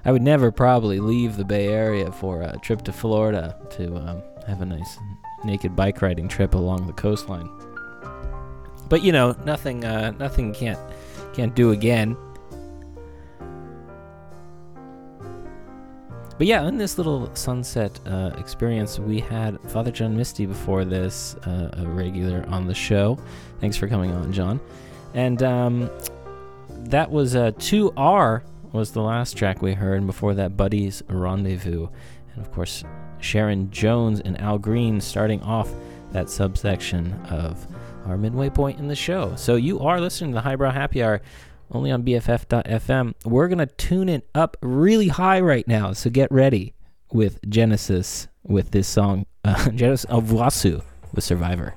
I 0.08 0.10
would 0.10 0.22
never 0.22 0.50
probably 0.50 1.00
leave 1.00 1.36
the 1.36 1.44
Bay 1.44 1.68
Area 1.68 2.10
for 2.10 2.40
a 2.40 2.56
trip 2.62 2.80
to 2.84 2.92
Florida 2.94 3.54
to 3.72 3.94
um, 3.94 4.22
have 4.46 4.62
a 4.62 4.64
nice 4.64 4.96
naked 5.44 5.76
bike 5.76 6.00
riding 6.00 6.28
trip 6.28 6.54
along 6.54 6.86
the 6.86 6.94
coastline. 6.94 7.46
But 8.88 9.02
you 9.02 9.12
know, 9.12 9.36
nothing, 9.44 9.84
uh, 9.84 10.12
nothing 10.12 10.54
can't 10.54 10.78
can't 11.34 11.54
do 11.54 11.72
again. 11.72 12.16
But 16.38 16.46
yeah, 16.46 16.66
in 16.66 16.78
this 16.78 16.96
little 16.96 17.28
sunset 17.36 18.00
uh, 18.06 18.30
experience, 18.38 18.98
we 18.98 19.20
had 19.20 19.60
Father 19.70 19.90
John 19.90 20.16
Misty 20.16 20.46
before 20.46 20.86
this, 20.86 21.34
uh, 21.44 21.68
a 21.74 21.86
regular 21.86 22.46
on 22.48 22.66
the 22.66 22.74
show. 22.74 23.18
Thanks 23.60 23.76
for 23.76 23.86
coming 23.86 24.12
on, 24.12 24.32
John. 24.32 24.58
And 25.12 25.42
um, 25.42 25.90
that 26.70 27.10
was 27.10 27.36
uh, 27.36 27.50
2R 27.58 28.40
was 28.72 28.92
the 28.92 29.02
last 29.02 29.36
track 29.36 29.62
we 29.62 29.74
heard, 29.74 30.06
before 30.06 30.34
that, 30.34 30.56
Buddy's 30.56 31.02
Rendezvous. 31.08 31.88
And 32.34 32.44
of 32.44 32.52
course, 32.52 32.84
Sharon 33.20 33.70
Jones 33.70 34.20
and 34.20 34.40
Al 34.40 34.58
Green 34.58 35.00
starting 35.00 35.42
off 35.42 35.72
that 36.12 36.30
subsection 36.30 37.12
of 37.30 37.66
our 38.06 38.16
midway 38.16 38.48
point 38.48 38.78
in 38.78 38.88
the 38.88 38.96
show. 38.96 39.34
So 39.36 39.56
you 39.56 39.80
are 39.80 40.00
listening 40.00 40.30
to 40.30 40.36
the 40.36 40.40
Highbrow 40.40 40.72
Happy 40.72 41.02
Hour 41.02 41.20
only 41.70 41.90
on 41.90 42.02
BFF.fm. 42.02 43.14
We're 43.24 43.48
going 43.48 43.58
to 43.58 43.66
tune 43.66 44.08
it 44.08 44.28
up 44.34 44.56
really 44.62 45.08
high 45.08 45.40
right 45.40 45.66
now, 45.68 45.92
so 45.92 46.08
get 46.08 46.30
ready 46.32 46.74
with 47.12 47.38
Genesis 47.48 48.28
with 48.42 48.70
this 48.70 48.88
song, 48.88 49.26
uh, 49.44 49.70
Genesis 49.74 50.10
Owusu 50.10 50.82
with 51.12 51.24
Survivor. 51.24 51.74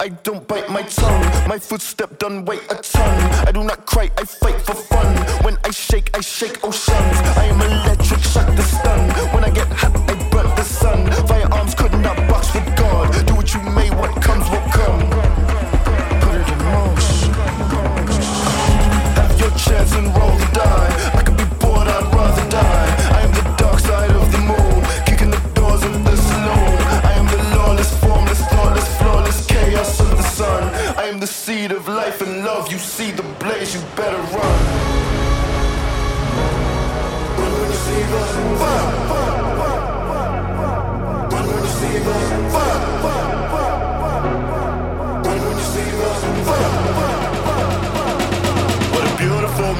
I 0.00 0.08
don't 0.08 0.48
bite 0.48 0.70
my 0.70 0.80
tongue. 0.80 1.20
My 1.46 1.58
footstep 1.58 2.18
done 2.18 2.46
weigh 2.46 2.60
a 2.70 2.74
ton. 2.76 3.46
I 3.46 3.52
do 3.52 3.62
not 3.62 3.84
cry, 3.84 4.10
I 4.16 4.24
fight 4.24 4.58
for 4.62 4.74
fun. 4.74 5.14
When 5.44 5.58
I 5.62 5.70
shake, 5.72 6.16
I 6.16 6.22
shake 6.22 6.64
oceans. 6.64 7.18
I 7.36 7.44
am 7.44 7.60
electric, 7.60 8.20
shock 8.20 8.46
the 8.56 8.62
stun. 8.62 9.10
When 9.34 9.44
I 9.44 9.50
get 9.50 9.68
hot, 9.68 9.94
I 9.94 10.14
burn 10.30 10.48
the 10.56 10.62
sun. 10.62 11.04
Firearms 11.26 11.74
could 11.74 11.92
not 12.00 12.19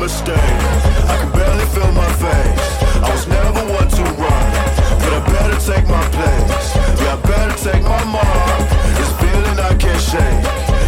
mistake. 0.01 0.35
I 1.13 1.17
can 1.21 1.31
barely 1.33 1.67
feel 1.77 1.93
my 1.93 2.11
face. 2.17 2.67
I 3.05 3.11
was 3.13 3.29
never 3.29 3.61
one 3.69 3.89
to 3.89 4.03
run, 4.17 4.51
but 5.01 5.13
I 5.13 5.21
better 5.29 5.59
take 5.61 5.87
my 5.87 6.05
place. 6.17 6.75
Yeah, 7.01 7.13
I 7.13 7.21
better 7.29 7.57
take 7.61 7.83
my 7.83 8.03
mark. 8.05 8.61
This 8.97 9.13
feeling 9.21 9.59
I 9.61 9.75
can't 9.77 10.01
shake. 10.01 10.45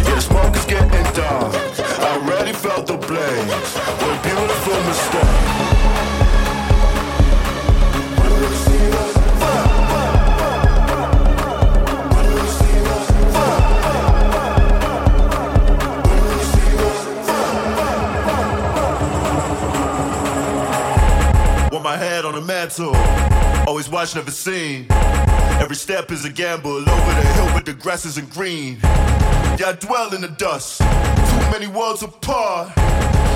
Yeah, 0.07 0.15
the 0.15 0.21
smoke 0.21 0.55
is 0.55 0.65
getting 0.65 1.07
dark. 1.13 1.53
I 2.01 2.17
already 2.17 2.53
felt 2.53 2.87
the 2.87 2.97
blaze. 2.97 3.73
What 4.01 4.17
a 4.17 4.21
beautiful 4.23 4.79
mistake. 4.89 5.62
Mantle, 22.43 22.95
always 23.67 23.89
watch, 23.89 24.15
never 24.15 24.31
seen. 24.31 24.87
Every 25.61 25.75
step 25.75 26.11
is 26.11 26.25
a 26.25 26.29
gamble, 26.29 26.77
over 26.77 27.13
the 27.13 27.27
hill, 27.35 27.49
but 27.53 27.65
the 27.65 27.73
grass 27.73 28.05
isn't 28.05 28.29
green. 28.29 28.77
I 28.83 29.77
dwell 29.79 30.13
in 30.13 30.21
the 30.21 30.27
dust, 30.27 30.79
too 30.79 31.51
many 31.51 31.67
worlds 31.67 32.03
apart. 32.03 32.73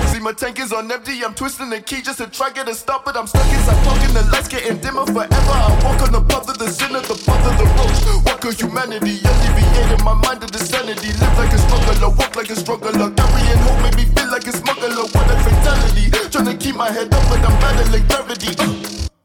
See, 0.08 0.20
my 0.20 0.34
tank 0.34 0.60
is 0.60 0.74
on 0.74 0.92
empty, 0.92 1.24
I'm 1.24 1.34
twisting 1.34 1.70
the 1.70 1.80
key 1.80 2.02
just 2.02 2.18
to 2.18 2.28
try 2.28 2.50
get 2.50 2.68
it 2.68 2.76
stop, 2.76 3.06
but 3.06 3.16
I'm 3.16 3.28
stuck 3.28 3.46
inside 3.48 3.84
talking, 3.84 4.14
the 4.14 4.24
lights 4.32 4.48
getting 4.48 4.78
dimmer 4.80 5.06
forever. 5.06 5.30
I 5.32 5.80
walk 5.84 6.02
on 6.02 6.12
the 6.12 6.22
path 6.22 6.50
of 6.50 6.58
the 6.58 6.70
sinner, 6.70 7.02
the 7.02 7.16
path 7.26 7.46
of 7.48 7.58
the 7.58 7.66
roach. 7.78 8.26
Walk 8.26 8.44
of 8.44 8.60
humanity, 8.60 9.20
alleviating 9.24 10.04
my 10.04 10.14
mind 10.14 10.44
of 10.44 10.52
the 10.52 10.60
sanity. 10.60 11.14
Live 11.20 11.38
like 11.38 11.54
a 11.54 11.58
struggler, 11.58 12.10
walk 12.10 12.36
like 12.36 12.50
a 12.50 12.56
struggler. 12.56 12.92
Carrying 12.92 13.62
hope 13.64 13.82
made 13.84 13.96
me 13.96 14.06
feel 14.06 14.32
like 14.32 14.48
a 14.48 14.52
smuggler. 14.52 15.06
What 15.14 15.32
a 15.32 15.36
fatality. 15.44 16.27
Trying 16.38 16.56
to 16.56 16.64
keep 16.64 16.76
my 16.76 16.92
head 16.92 17.12
up, 17.12 17.30
but 17.30 17.40
I'm 17.40 17.60
battling 17.60 18.06
gravity. 18.08 19.17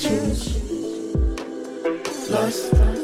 Choose. 0.00 0.56
Lust 2.30 2.99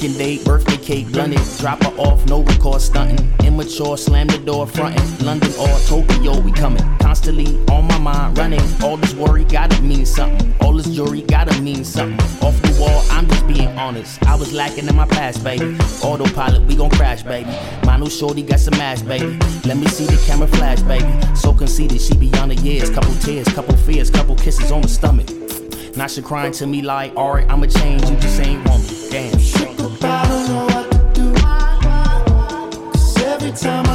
Date, 0.00 0.46
birthday 0.46 0.78
cake, 0.78 1.12
blunted. 1.12 1.42
Drop 1.58 1.82
her 1.82 1.90
off, 1.98 2.26
no 2.26 2.42
record 2.42 2.80
stunting. 2.80 3.34
Immature, 3.46 3.98
slam 3.98 4.28
the 4.28 4.38
door 4.38 4.66
frontin'. 4.66 5.26
London 5.26 5.52
or 5.60 5.68
Tokyo, 5.80 6.40
we 6.40 6.52
coming. 6.52 6.82
constantly 7.00 7.58
on 7.70 7.86
my 7.86 7.98
mind, 7.98 8.38
running. 8.38 8.62
All 8.82 8.96
this 8.96 9.12
worry 9.12 9.44
gotta 9.44 9.80
mean 9.82 10.06
something. 10.06 10.54
All 10.62 10.72
this 10.72 10.86
jewelry 10.86 11.20
gotta 11.20 11.60
mean 11.60 11.84
something. 11.84 12.18
Off 12.42 12.60
the 12.62 12.74
wall, 12.80 13.04
I'm 13.10 13.28
just 13.28 13.46
being 13.46 13.68
honest. 13.76 14.22
I 14.26 14.36
was 14.36 14.54
lacking 14.54 14.88
in 14.88 14.96
my 14.96 15.06
past, 15.06 15.44
baby. 15.44 15.76
Autopilot, 16.02 16.62
we 16.62 16.76
gon' 16.76 16.90
crash, 16.90 17.22
baby. 17.22 17.50
My 17.84 17.98
new 17.98 18.08
shorty 18.08 18.42
got 18.42 18.60
some 18.60 18.80
ass, 18.80 19.02
baby. 19.02 19.38
Let 19.66 19.76
me 19.76 19.86
see 19.88 20.06
the 20.06 20.22
camera 20.26 20.48
flash, 20.48 20.80
baby. 20.82 21.12
So 21.36 21.52
conceited, 21.52 22.00
she 22.00 22.16
beyond 22.16 22.52
the 22.52 22.56
years. 22.56 22.88
Couple 22.88 23.14
tears, 23.16 23.48
couple 23.48 23.76
fears, 23.76 24.08
couple 24.08 24.34
kisses 24.36 24.72
on 24.72 24.80
the 24.80 24.88
stomach. 24.88 25.28
Now 25.94 26.06
she 26.06 26.22
crying 26.22 26.52
to 26.52 26.66
me 26.66 26.80
like, 26.80 27.14
alright, 27.16 27.50
I'ma 27.50 27.66
change, 27.66 28.08
you 28.08 28.16
just 28.16 28.40
ain't 28.40 28.64
me. 28.64 29.10
Damn. 29.10 29.69
I 30.02 30.26
don't 30.28 30.48
know 30.48 30.64
what 30.66 30.90
to 30.92 30.98
do. 31.14 31.34
'Cause 32.92 33.22
every 33.22 33.52
time 33.52 33.89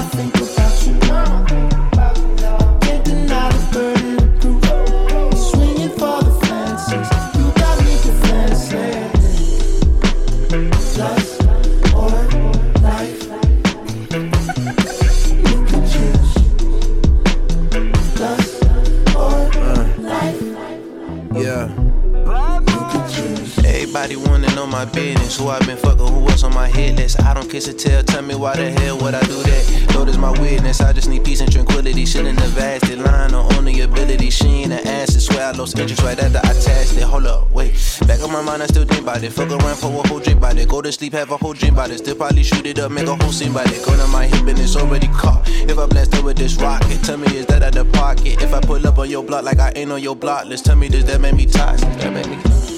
Everybody 24.06 24.30
wanna 24.30 24.54
know 24.54 24.68
my 24.68 24.86
business. 24.86 25.36
Who 25.40 25.48
I 25.48 25.58
been 25.66 25.78
fucking, 25.78 26.06
who 26.06 26.30
else 26.30 26.44
on 26.44 26.54
my 26.54 26.68
hit 26.68 26.96
list. 26.96 27.20
I 27.24 27.34
don't 27.34 27.50
kiss 27.50 27.68
a 27.68 27.74
tell, 27.74 28.04
tell 28.04 28.22
me 28.22 28.36
why 28.36 28.56
the 28.56 28.70
hell 28.70 29.00
would 29.00 29.16
I 29.16 29.22
do 29.22 29.42
that? 29.42 29.96
Lord 29.96 30.10
is 30.10 30.20
my 30.20 30.30
witness. 30.30 30.80
I 30.80 30.94
just 30.94 31.10
need 31.10 31.26
peace 31.26 31.42
and 31.42 31.52
tranquility. 31.52 32.06
Shouldn't 32.06 32.40
have 32.40 32.56
asked 32.60 32.92
it. 32.92 33.00
Lying 33.00 33.34
on 33.34 33.52
only 33.56 33.82
ability. 33.82 34.30
She 34.30 34.46
ain't 34.62 34.74
an 34.74 34.86
ass. 34.86 35.16
Swear 35.26 35.48
I 35.48 35.52
lost 35.54 35.80
interest 35.80 36.04
right 36.04 36.20
after 36.20 36.38
I 36.38 36.54
tasked 36.54 36.98
it. 36.98 37.02
Hold 37.02 37.26
up, 37.26 37.50
wait. 37.50 37.74
Back 38.06 38.22
on 38.22 38.32
my 38.32 38.44
mind, 38.44 38.62
I 38.62 38.68
still 38.68 38.86
think 38.86 39.02
about 39.02 39.24
it. 39.24 39.34
Fuck 39.34 39.50
around 39.50 39.78
for 39.78 39.88
a 39.88 40.08
whole 40.08 40.20
drink 40.20 40.38
about 40.38 40.56
it. 40.56 40.70
Go 40.70 40.84
to 40.84 40.92
sleep, 40.92 41.14
have 41.14 41.32
a 41.32 41.38
whole 41.38 41.54
dream 41.54 41.74
about 41.74 41.90
it. 41.90 41.98
Still 41.98 42.16
probably 42.16 42.44
shoot 42.44 42.68
it 42.68 42.78
up, 42.78 42.92
make 42.92 43.08
a 43.08 43.16
whole 43.16 43.32
scene 43.32 43.50
about 43.50 43.72
it. 43.72 43.84
Go 43.84 43.98
to 43.98 44.08
my 44.10 44.28
hip 44.28 44.46
and 44.46 44.60
it's 44.60 44.76
already 44.76 45.08
caught. 45.08 45.42
If 45.48 45.80
I 45.80 45.88
blast 45.88 46.14
her 46.14 46.22
with 46.22 46.38
this 46.38 46.58
rocket, 46.58 47.02
tell 47.02 47.18
me 47.18 47.26
is 47.36 47.48
that 47.48 47.64
out 47.64 47.74
the 47.74 47.86
pocket? 47.86 48.40
If 48.44 48.54
I 48.54 48.62
pull 48.62 48.86
up 48.86 49.00
on 49.00 49.10
your 49.10 49.24
block 49.24 49.46
like 49.46 49.58
I 49.58 49.72
ain't 49.76 49.92
on 49.92 50.04
your 50.04 50.16
block 50.16 50.46
let's 50.46 50.62
tell 50.62 50.76
me 50.76 50.90
does 50.90 51.06
that 51.06 51.20
make 51.22 51.34
me 51.34 51.48
toxic? 51.48 51.90
That 51.98 52.14
make 52.14 52.28
me. 52.28 52.75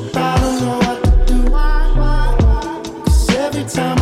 I 0.00 0.38
don't 0.38 0.60
know 0.60 0.78
what 0.78 1.02
to 1.02 1.10
do. 1.26 1.38
every 3.36 3.64
time 3.64 3.97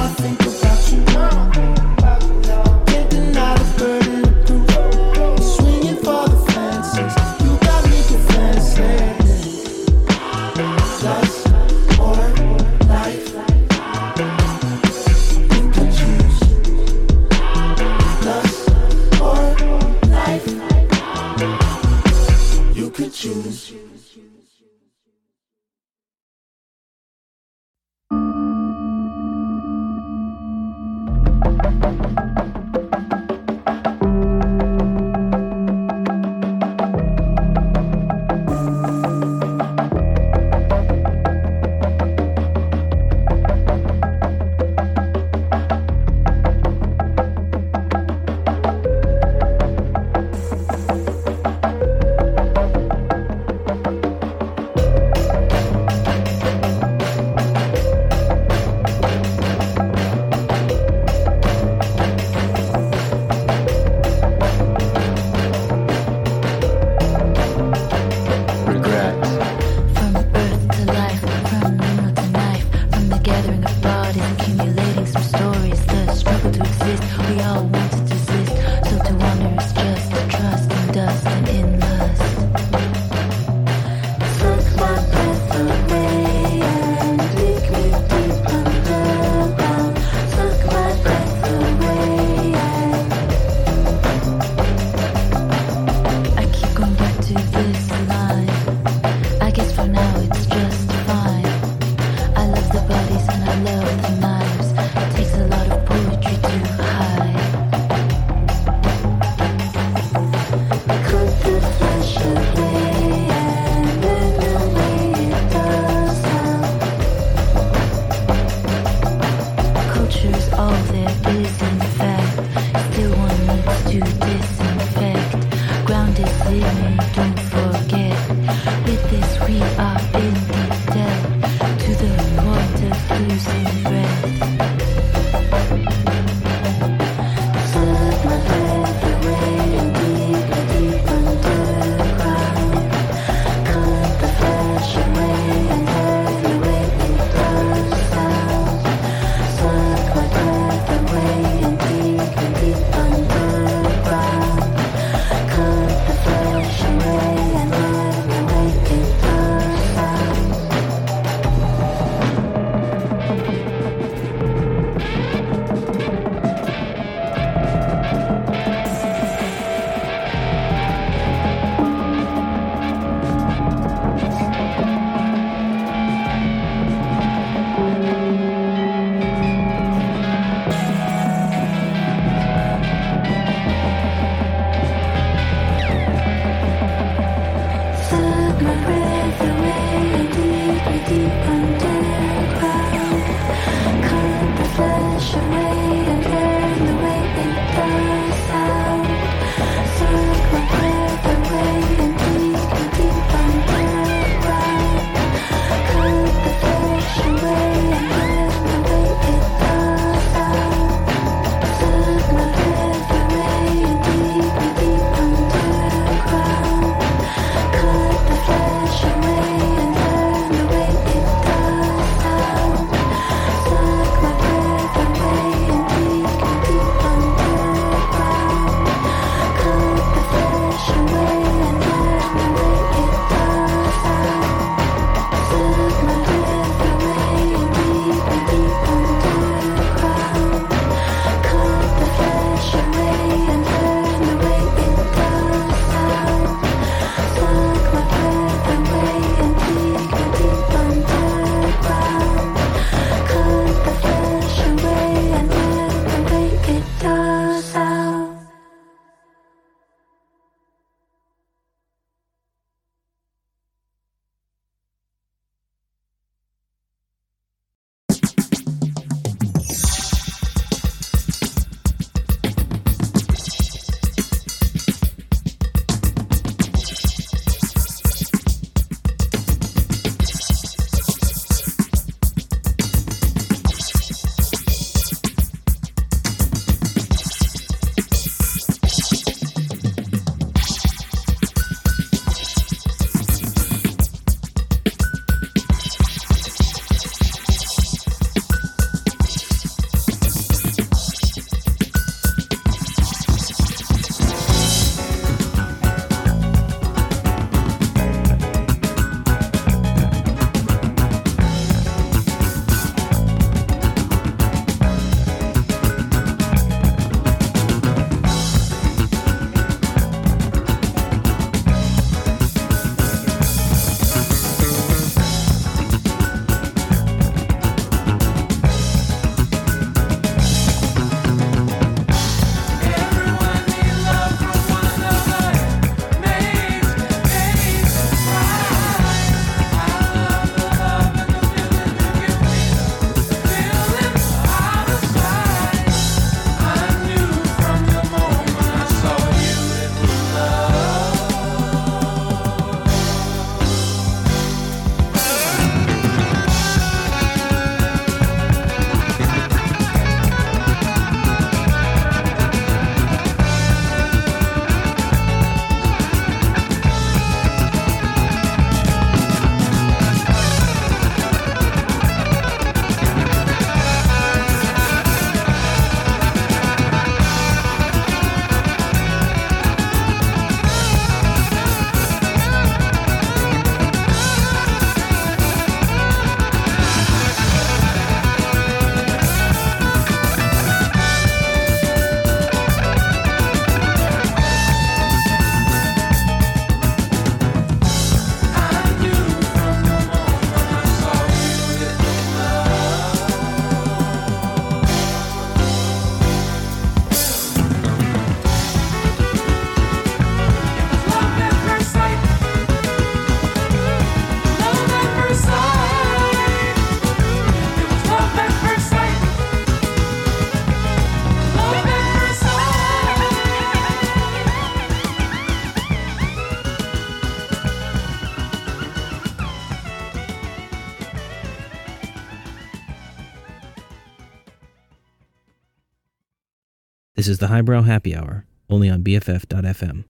This 437.17 437.29
is 437.29 437.39
the 437.39 437.47
Highbrow 437.47 437.87
Happy 437.87 438.15
Hour, 438.15 438.45
only 438.69 438.91
on 438.91 439.03
BFF.fm. 439.03 440.05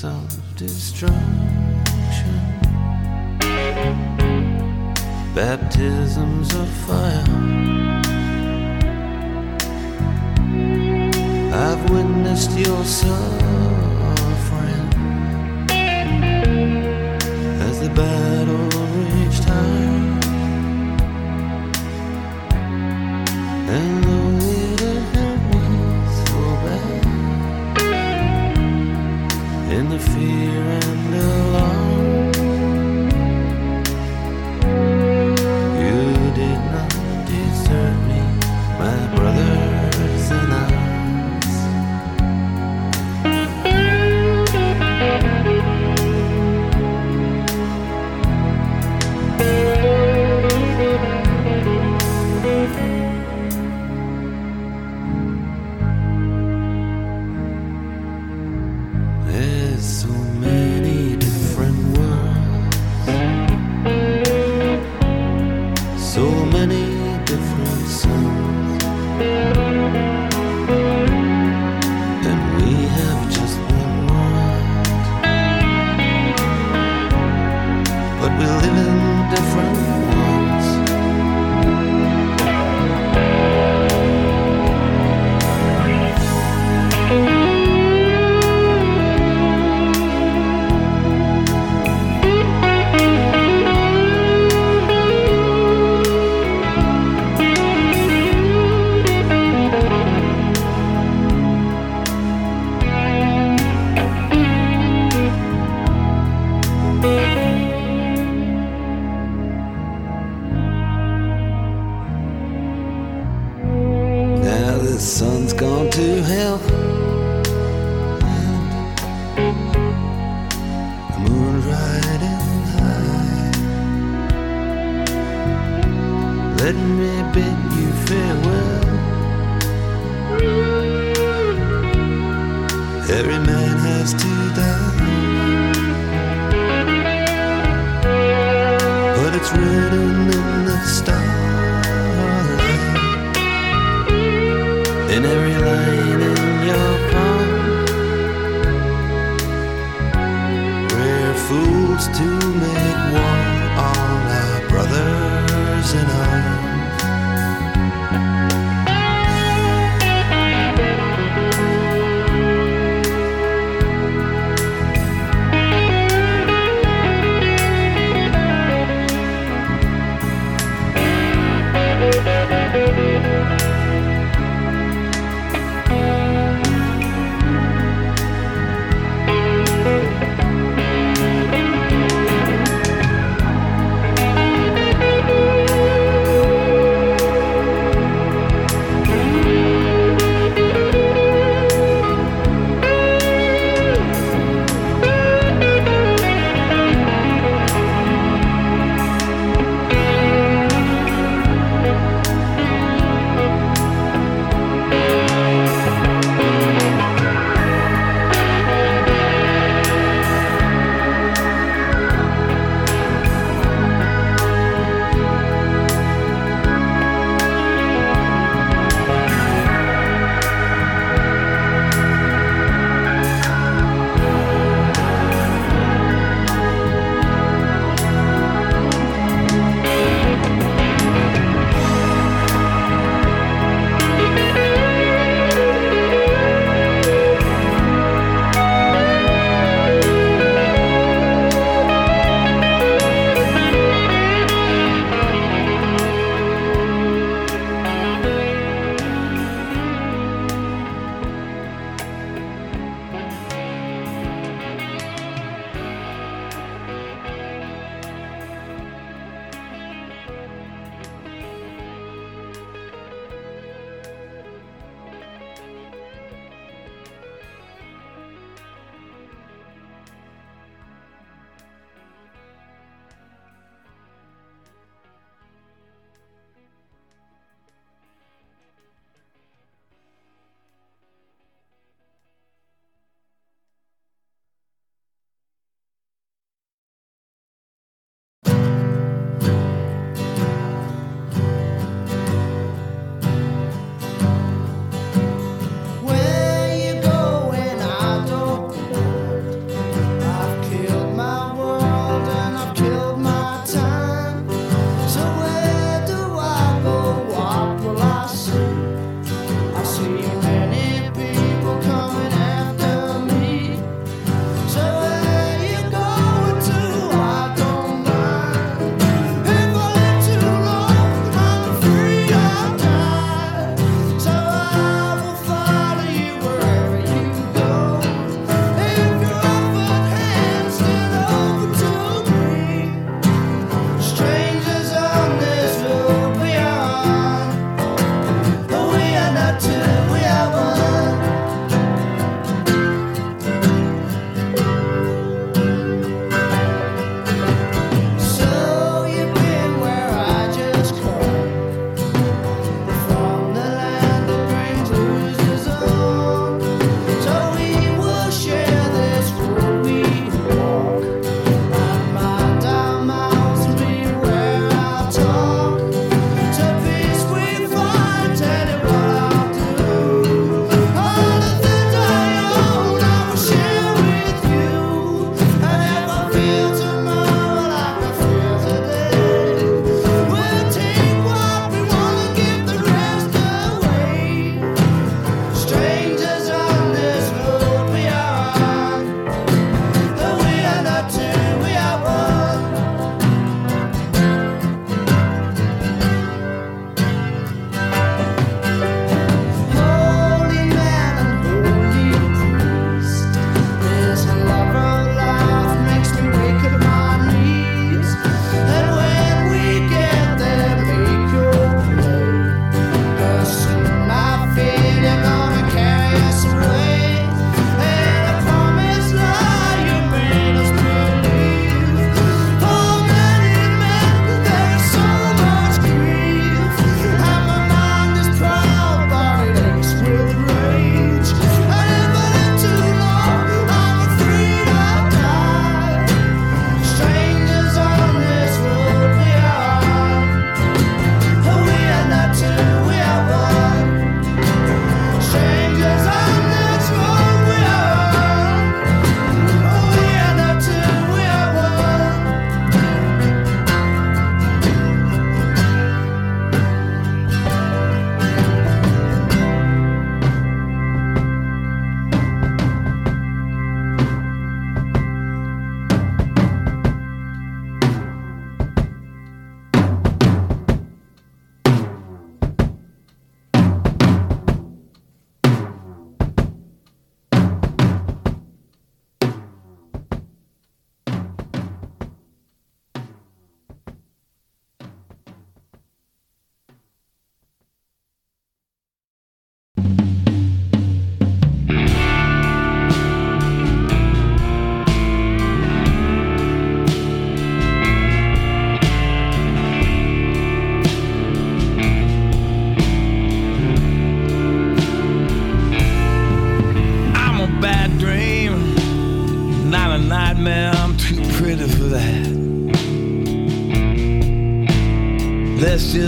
self-destruct 0.00 1.19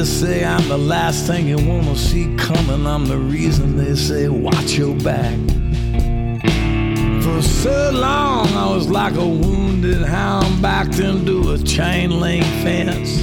just 0.05 0.21
say 0.21 0.45
I'm 0.45 0.67
the 0.67 0.77
last 0.77 1.29
thing 1.29 1.47
you 1.47 1.59
wanna 1.59 1.95
see 1.95 2.35
coming. 2.37 2.89
I'm 2.89 3.05
the 3.07 3.19
reason 3.19 3.77
they 3.77 3.95
say 3.95 4.29
watch 4.29 4.73
your 4.73 4.97
back. 4.97 5.39
For 7.23 7.41
so 7.41 7.93
long 7.93 8.49
I 8.49 8.69
was 8.75 8.89
like 8.89 9.15
a 9.15 9.25
wounded 9.25 10.03
hound 10.03 10.61
backed 10.61 10.99
into 10.99 11.53
a 11.53 11.59
chain 11.59 12.19
link 12.19 12.45
fence. 12.65 13.23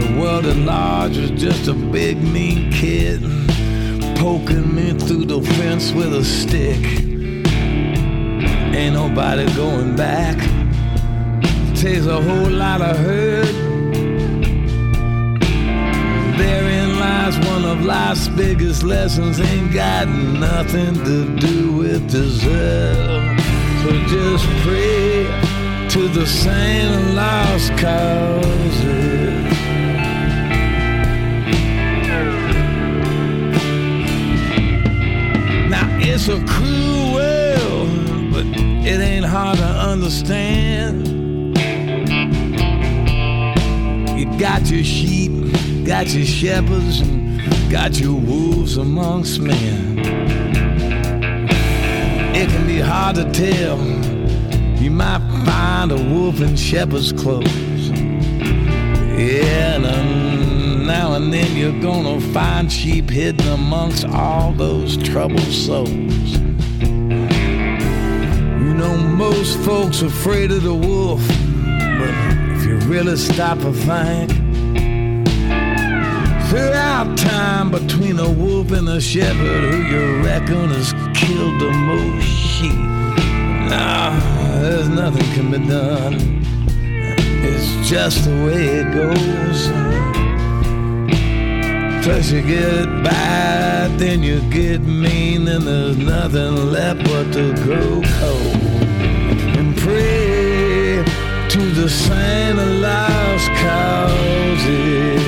The 0.00 0.18
world 0.18 0.46
at 0.46 0.56
large 0.56 1.16
was 1.16 1.30
just 1.30 1.68
a 1.68 1.74
big 1.74 2.20
mean 2.20 2.72
kid 2.72 3.20
poking 4.16 4.74
me 4.74 4.98
through 4.98 5.26
the 5.26 5.40
fence 5.42 5.92
with 5.92 6.12
a 6.12 6.24
stick. 6.24 6.84
Ain't 8.74 8.94
nobody 8.94 9.46
going 9.54 9.94
back. 9.94 10.38
Takes 11.76 12.06
a 12.06 12.20
whole 12.20 12.50
lot 12.50 12.80
of 12.80 12.96
hurt. 12.96 13.63
Therein 16.36 16.98
lies 16.98 17.38
one 17.46 17.64
of 17.64 17.84
life's 17.84 18.28
biggest 18.28 18.82
lessons. 18.82 19.40
Ain't 19.40 19.72
got 19.72 20.08
nothing 20.08 20.94
to 21.04 21.36
do 21.36 21.76
with 21.76 22.10
deserve. 22.10 23.40
So 23.82 23.90
just 24.06 24.46
pray 24.62 25.26
to 25.90 26.08
the 26.08 26.26
saint 26.26 26.94
of 26.94 27.14
lost 27.14 27.70
causes. 27.78 29.14
Now 35.70 35.86
it's 36.00 36.28
a 36.28 36.42
cruel 36.46 37.12
world, 37.12 38.32
but 38.32 38.46
it 38.84 39.00
ain't 39.00 39.24
hard 39.24 39.58
to 39.58 39.64
understand. 39.64 41.06
You 44.18 44.26
got 44.38 44.70
your 44.70 44.82
sheep, 44.82 45.32
got 45.84 46.08
your 46.14 46.24
shepherds, 46.24 47.00
and 47.00 47.40
got 47.70 48.00
your 48.00 48.18
wolves 48.18 48.78
amongst 48.78 49.38
men. 49.40 49.98
It 52.34 52.48
can 52.48 52.66
be 52.66 52.78
hard 52.78 53.16
to 53.16 53.30
tell. 53.32 53.78
You 54.82 54.90
might 54.90 55.20
find 55.44 55.92
a 55.92 55.96
wolf 55.96 56.40
in 56.40 56.56
shepherd's 56.56 57.12
clothes. 57.12 57.88
Yeah, 59.16 59.76
and 59.76 59.86
um, 59.86 60.86
now 60.86 61.14
and 61.14 61.32
then 61.32 61.56
you're 61.56 61.80
gonna 61.80 62.20
find 62.32 62.70
sheep 62.72 63.10
hidden 63.10 63.46
amongst 63.48 64.04
all 64.06 64.52
those 64.52 64.96
troubled 64.96 65.40
souls. 65.40 66.38
You 68.60 68.74
know, 68.74 68.96
most 68.96 69.58
folks 69.60 70.02
afraid 70.02 70.50
of 70.50 70.62
the 70.62 70.74
wolf, 70.74 71.20
but 71.28 72.14
if 72.56 72.64
you 72.66 72.78
really 72.88 73.16
stop 73.16 73.58
to 73.58 73.72
think, 73.72 74.43
throughout 76.54 77.18
time 77.18 77.68
between 77.68 78.20
a 78.20 78.30
wolf 78.30 78.70
and 78.70 78.88
a 78.88 79.00
shepherd, 79.00 79.64
who 79.64 79.82
you 79.82 80.22
reckon 80.22 80.68
has 80.68 80.92
killed 81.12 81.60
the 81.60 81.72
most 81.72 82.24
sheep? 82.24 82.78
Nah, 83.70 84.14
there's 84.60 84.88
nothing 84.88 85.26
can 85.34 85.50
be 85.50 85.58
done. 85.66 86.14
It's 87.42 87.88
just 87.88 88.24
the 88.24 88.36
way 88.46 88.66
it 88.82 88.92
goes. 88.94 89.66
First 92.06 92.30
you 92.30 92.42
get 92.42 92.84
bad, 93.02 93.98
then 93.98 94.22
you 94.22 94.40
get 94.52 94.80
mean, 94.82 95.48
and 95.48 95.66
there's 95.66 95.96
nothing 95.96 96.70
left 96.70 97.02
but 97.02 97.32
to 97.32 97.52
go 97.66 98.00
cold 98.20 98.62
and 99.58 99.76
pray 99.78 101.02
to 101.48 101.60
the 101.80 101.88
saint 101.88 102.60
of 102.60 102.68
lost 102.78 103.48
causes. 103.64 105.24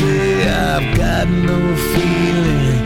Say 0.00 0.48
I've 0.48 0.96
got 0.96 1.28
no 1.28 1.58
feeling, 1.92 2.80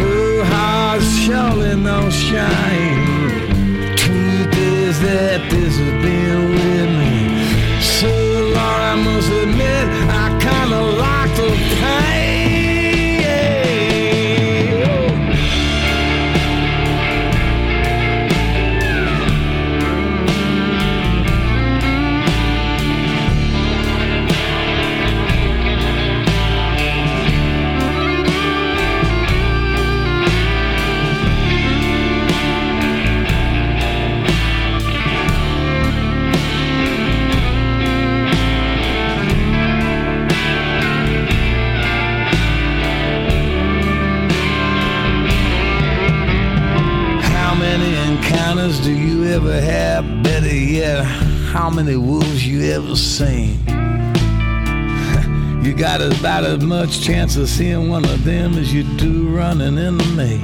no 0.00 0.44
heart, 0.52 1.02
surely 1.02 1.76
no 1.76 2.08
shine. 2.08 3.96
Truth 4.02 4.54
is 4.56 4.94
that 5.06 5.40
this 5.50 5.76
has 5.82 5.94
been 6.04 6.40
with 6.56 6.90
me 7.00 7.16
so 7.98 8.12
long. 8.56 8.80
I 8.92 8.96
must 9.06 9.30
admit 9.42 9.84
I 10.22 10.26
kinda 10.46 10.80
like 11.04 11.30
the 11.40 11.50
pain. 11.80 12.15
Ever 49.36 49.60
have? 49.60 50.22
Better 50.22 50.54
yet, 50.54 51.04
how 51.04 51.68
many 51.68 51.94
wolves 51.94 52.46
you 52.46 52.72
ever 52.72 52.96
seen? 52.96 53.58
You 55.66 55.74
got 55.74 56.00
about 56.00 56.44
as 56.44 56.62
much 56.62 57.02
chance 57.02 57.36
of 57.36 57.48
seeing 57.48 57.88
one 57.88 58.04
of 58.04 58.22
them 58.22 58.54
as 58.54 58.72
you 58.72 58.84
do 58.98 59.28
running 59.28 59.76
into 59.76 60.06
me. 60.14 60.38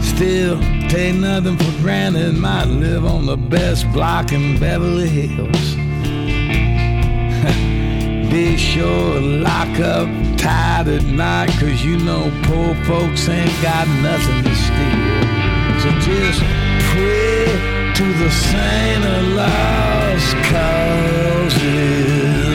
Still, 0.00 0.58
take 0.88 1.16
nothing 1.16 1.58
for 1.58 1.82
granted. 1.82 2.34
Might 2.34 2.64
live 2.64 3.04
on 3.04 3.26
the 3.26 3.36
best 3.36 3.92
block 3.92 4.32
in 4.32 4.58
Beverly 4.58 5.06
Hills. 5.06 5.74
Be 8.32 8.56
sure 8.56 9.20
to 9.20 9.20
lock 9.20 9.80
up 9.80 10.08
tight 10.38 10.88
at 10.88 11.04
night, 11.04 11.50
cause 11.60 11.84
you 11.84 11.98
know 11.98 12.32
poor 12.44 12.74
folks 12.86 13.28
ain't 13.28 13.52
got 13.60 13.86
nothing 14.00 14.44
to 14.44 14.54
steal. 14.54 15.26
So 15.82 15.90
just 16.00 16.65
pray 16.96 17.92
to 17.94 18.04
the 18.22 18.30
saint 18.30 19.04
of 19.04 19.22
lost 19.34 20.36
causes. 20.50 22.45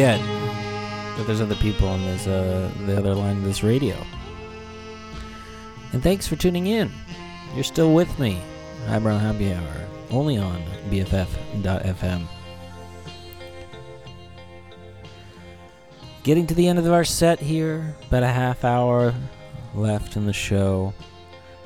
Forget 0.00 0.20
that 1.18 1.26
there's 1.26 1.42
other 1.42 1.56
people 1.56 1.86
on 1.86 2.00
this 2.06 2.26
uh, 2.26 2.70
the 2.86 2.96
other 2.96 3.14
line 3.14 3.36
of 3.36 3.44
this 3.44 3.62
radio. 3.62 3.94
And 5.92 6.02
thanks 6.02 6.26
for 6.26 6.36
tuning 6.36 6.68
in. 6.68 6.90
You're 7.54 7.64
still 7.64 7.92
with 7.92 8.18
me, 8.18 8.40
Highbrow 8.86 9.18
Happy 9.18 9.52
Hour, 9.52 9.88
only 10.10 10.38
on 10.38 10.62
BFF.fm. 10.88 12.22
Getting 16.22 16.46
to 16.46 16.54
the 16.54 16.66
end 16.66 16.78
of 16.78 16.90
our 16.90 17.04
set 17.04 17.38
here, 17.38 17.94
about 18.08 18.22
a 18.22 18.28
half 18.28 18.64
hour 18.64 19.12
left 19.74 20.16
in 20.16 20.24
the 20.24 20.32
show. 20.32 20.94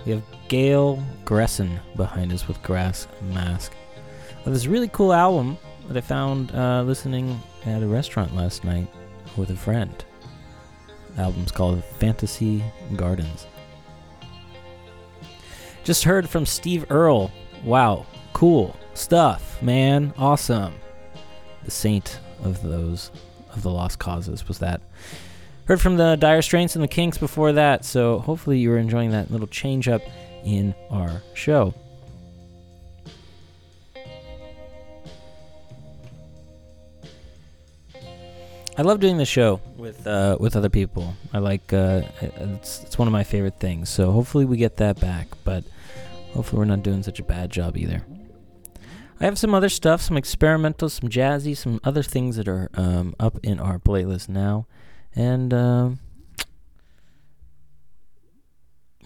We 0.04 0.10
have 0.12 0.22
Gail 0.48 1.00
Gresson 1.24 1.78
behind 1.94 2.32
us 2.32 2.48
with 2.48 2.60
Grass 2.64 3.06
Mask. 3.32 3.72
Well, 4.44 4.52
this 4.52 4.66
really 4.66 4.88
cool 4.88 5.12
album 5.12 5.56
that 5.88 5.96
I 5.96 6.00
found 6.00 6.54
uh, 6.54 6.82
listening 6.82 7.40
at 7.66 7.82
a 7.82 7.86
restaurant 7.86 8.34
last 8.34 8.64
night 8.64 8.88
with 9.36 9.50
a 9.50 9.56
friend. 9.56 10.04
The 11.16 11.22
album's 11.22 11.52
called 11.52 11.84
Fantasy 11.98 12.64
Gardens. 12.96 13.46
Just 15.84 16.04
heard 16.04 16.28
from 16.28 16.46
Steve 16.46 16.86
Earle. 16.90 17.30
Wow, 17.62 18.06
cool 18.32 18.76
stuff, 18.94 19.60
man. 19.62 20.14
Awesome. 20.16 20.74
The 21.64 21.70
saint 21.70 22.18
of 22.42 22.62
those 22.62 23.10
of 23.52 23.62
the 23.62 23.70
lost 23.70 23.98
causes 23.98 24.48
was 24.48 24.58
that. 24.58 24.80
Heard 25.66 25.80
from 25.80 25.96
the 25.96 26.16
Dire 26.16 26.42
Straits 26.42 26.74
and 26.74 26.84
the 26.84 26.88
Kinks 26.88 27.16
before 27.16 27.52
that, 27.52 27.84
so 27.84 28.18
hopefully 28.18 28.58
you 28.58 28.70
were 28.70 28.78
enjoying 28.78 29.10
that 29.10 29.30
little 29.30 29.46
change 29.46 29.88
up 29.88 30.02
in 30.44 30.74
our 30.90 31.22
show. 31.32 31.72
I 38.76 38.82
love 38.82 38.98
doing 38.98 39.18
the 39.18 39.24
show 39.24 39.60
with 39.76 40.04
uh, 40.04 40.36
with 40.40 40.56
other 40.56 40.68
people. 40.68 41.14
I 41.32 41.38
like 41.38 41.72
uh, 41.72 42.02
it's 42.20 42.82
it's 42.82 42.98
one 42.98 43.06
of 43.06 43.12
my 43.12 43.22
favorite 43.22 43.60
things. 43.60 43.88
So 43.88 44.10
hopefully 44.10 44.44
we 44.44 44.56
get 44.56 44.78
that 44.78 44.98
back, 45.00 45.28
but 45.44 45.62
hopefully 46.32 46.58
we're 46.58 46.64
not 46.64 46.82
doing 46.82 47.04
such 47.04 47.20
a 47.20 47.22
bad 47.22 47.50
job 47.50 47.76
either. 47.76 48.04
I 49.20 49.26
have 49.26 49.38
some 49.38 49.54
other 49.54 49.68
stuff, 49.68 50.02
some 50.02 50.16
experimental, 50.16 50.88
some 50.88 51.08
jazzy, 51.08 51.56
some 51.56 51.80
other 51.84 52.02
things 52.02 52.34
that 52.34 52.48
are 52.48 52.68
um, 52.74 53.14
up 53.20 53.38
in 53.44 53.60
our 53.60 53.78
playlist 53.78 54.28
now, 54.28 54.66
and 55.14 55.54
um, 55.54 56.00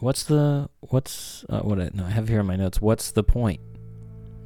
what's 0.01 0.25
the 0.25 0.71
what's 0.81 1.45
uh, 1.51 1.61
what 1.61 1.79
I 1.79 1.91
no 1.93 2.07
I 2.07 2.11
have 2.11 2.29
here 2.29 2.41
in 2.41 2.47
my 2.47 2.57
notes. 2.57 2.81
What's 2.81 3.11
the 3.11 3.23
point? 3.23 3.61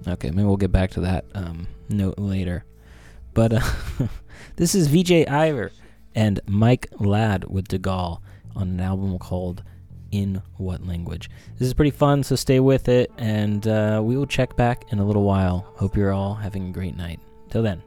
Okay, 0.08 0.30
maybe 0.30 0.42
we'll 0.42 0.56
get 0.56 0.72
back 0.72 0.90
to 0.92 1.00
that 1.02 1.26
um, 1.32 1.68
note 1.88 2.18
later. 2.18 2.64
But 3.34 3.52
this 4.62 4.76
is 4.76 4.86
Vijay 4.86 5.28
Iyer 5.28 5.72
and 6.14 6.38
Mike 6.46 6.86
Ladd 7.00 7.50
with 7.50 7.66
DeGaulle 7.66 8.20
on 8.54 8.68
an 8.68 8.78
album 8.78 9.18
called 9.18 9.64
In 10.12 10.40
What 10.56 10.86
Language. 10.86 11.28
This 11.58 11.66
is 11.66 11.74
pretty 11.74 11.90
fun, 11.90 12.22
so 12.22 12.36
stay 12.36 12.60
with 12.60 12.88
it, 12.88 13.10
and 13.18 13.66
uh, 13.66 14.00
we 14.04 14.16
will 14.16 14.24
check 14.24 14.54
back 14.54 14.84
in 14.92 15.00
a 15.00 15.04
little 15.04 15.24
while. 15.24 15.66
Hope 15.74 15.96
you're 15.96 16.12
all 16.12 16.34
having 16.34 16.68
a 16.68 16.70
great 16.70 16.96
night. 16.96 17.18
Till 17.50 17.64
then. 17.64 17.82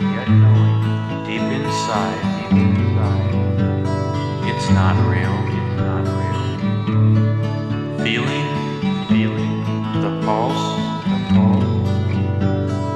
yet 0.00 0.28
knowing 0.28 1.24
deep 1.24 1.40
inside, 1.40 2.20
deep 2.50 2.58
inside, 2.58 3.34
it's 4.48 4.68
not 4.70 4.94
real, 5.08 5.36
it's 5.56 5.76
not 5.80 6.04
real. 6.18 6.42
Feeling, 8.04 8.48
feeling 9.08 9.54
the 10.00 10.10
pulse, 10.24 10.64
the 11.10 11.18
pulse 11.34 11.88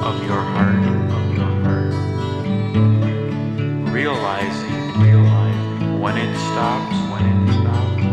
of 0.05 0.15
your 0.25 0.41
heart, 0.53 0.83
of 1.17 1.23
your 1.37 1.51
heart. 1.63 1.93
Realizing, 3.93 4.77
realizing 5.01 5.99
when 5.99 6.17
it 6.17 6.35
stops, 6.37 6.95
when 7.11 7.23
it 7.31 7.53
stops, 7.53 8.03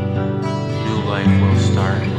new 0.87 0.99
life 1.09 1.35
will 1.41 1.59
start. 1.73 2.16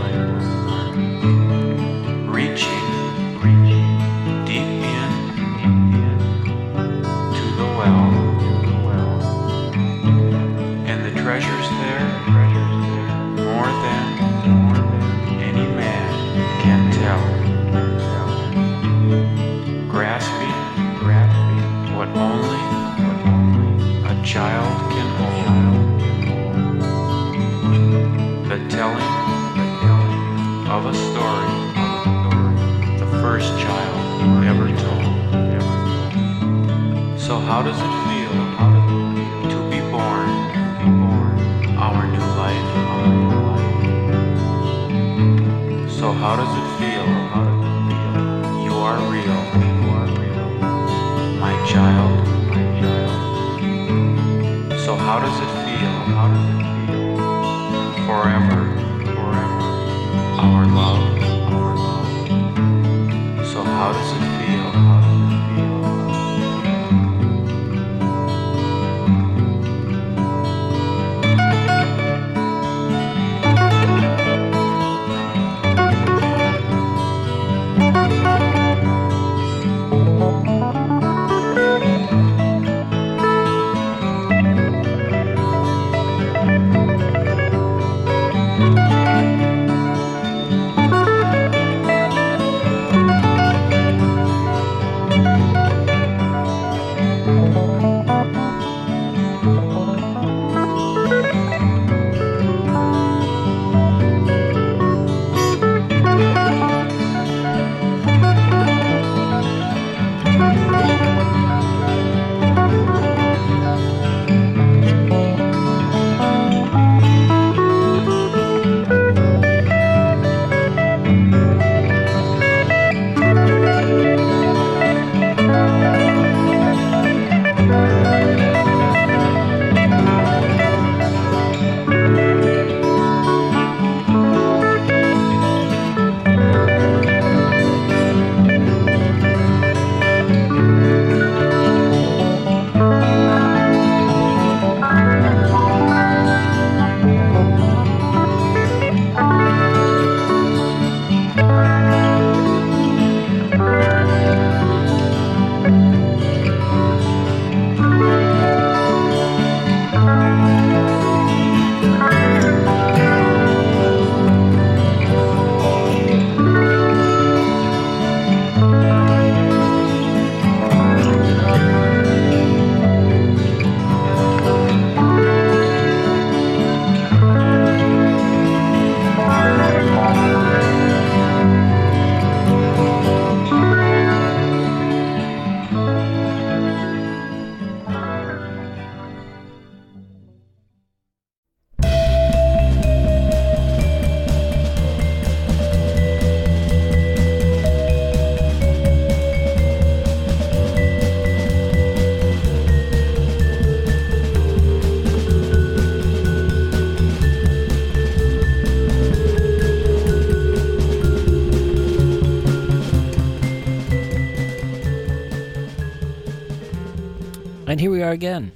And 217.78 217.82
here 217.84 217.91
we 217.91 218.02
are 218.02 218.10
again. 218.10 218.52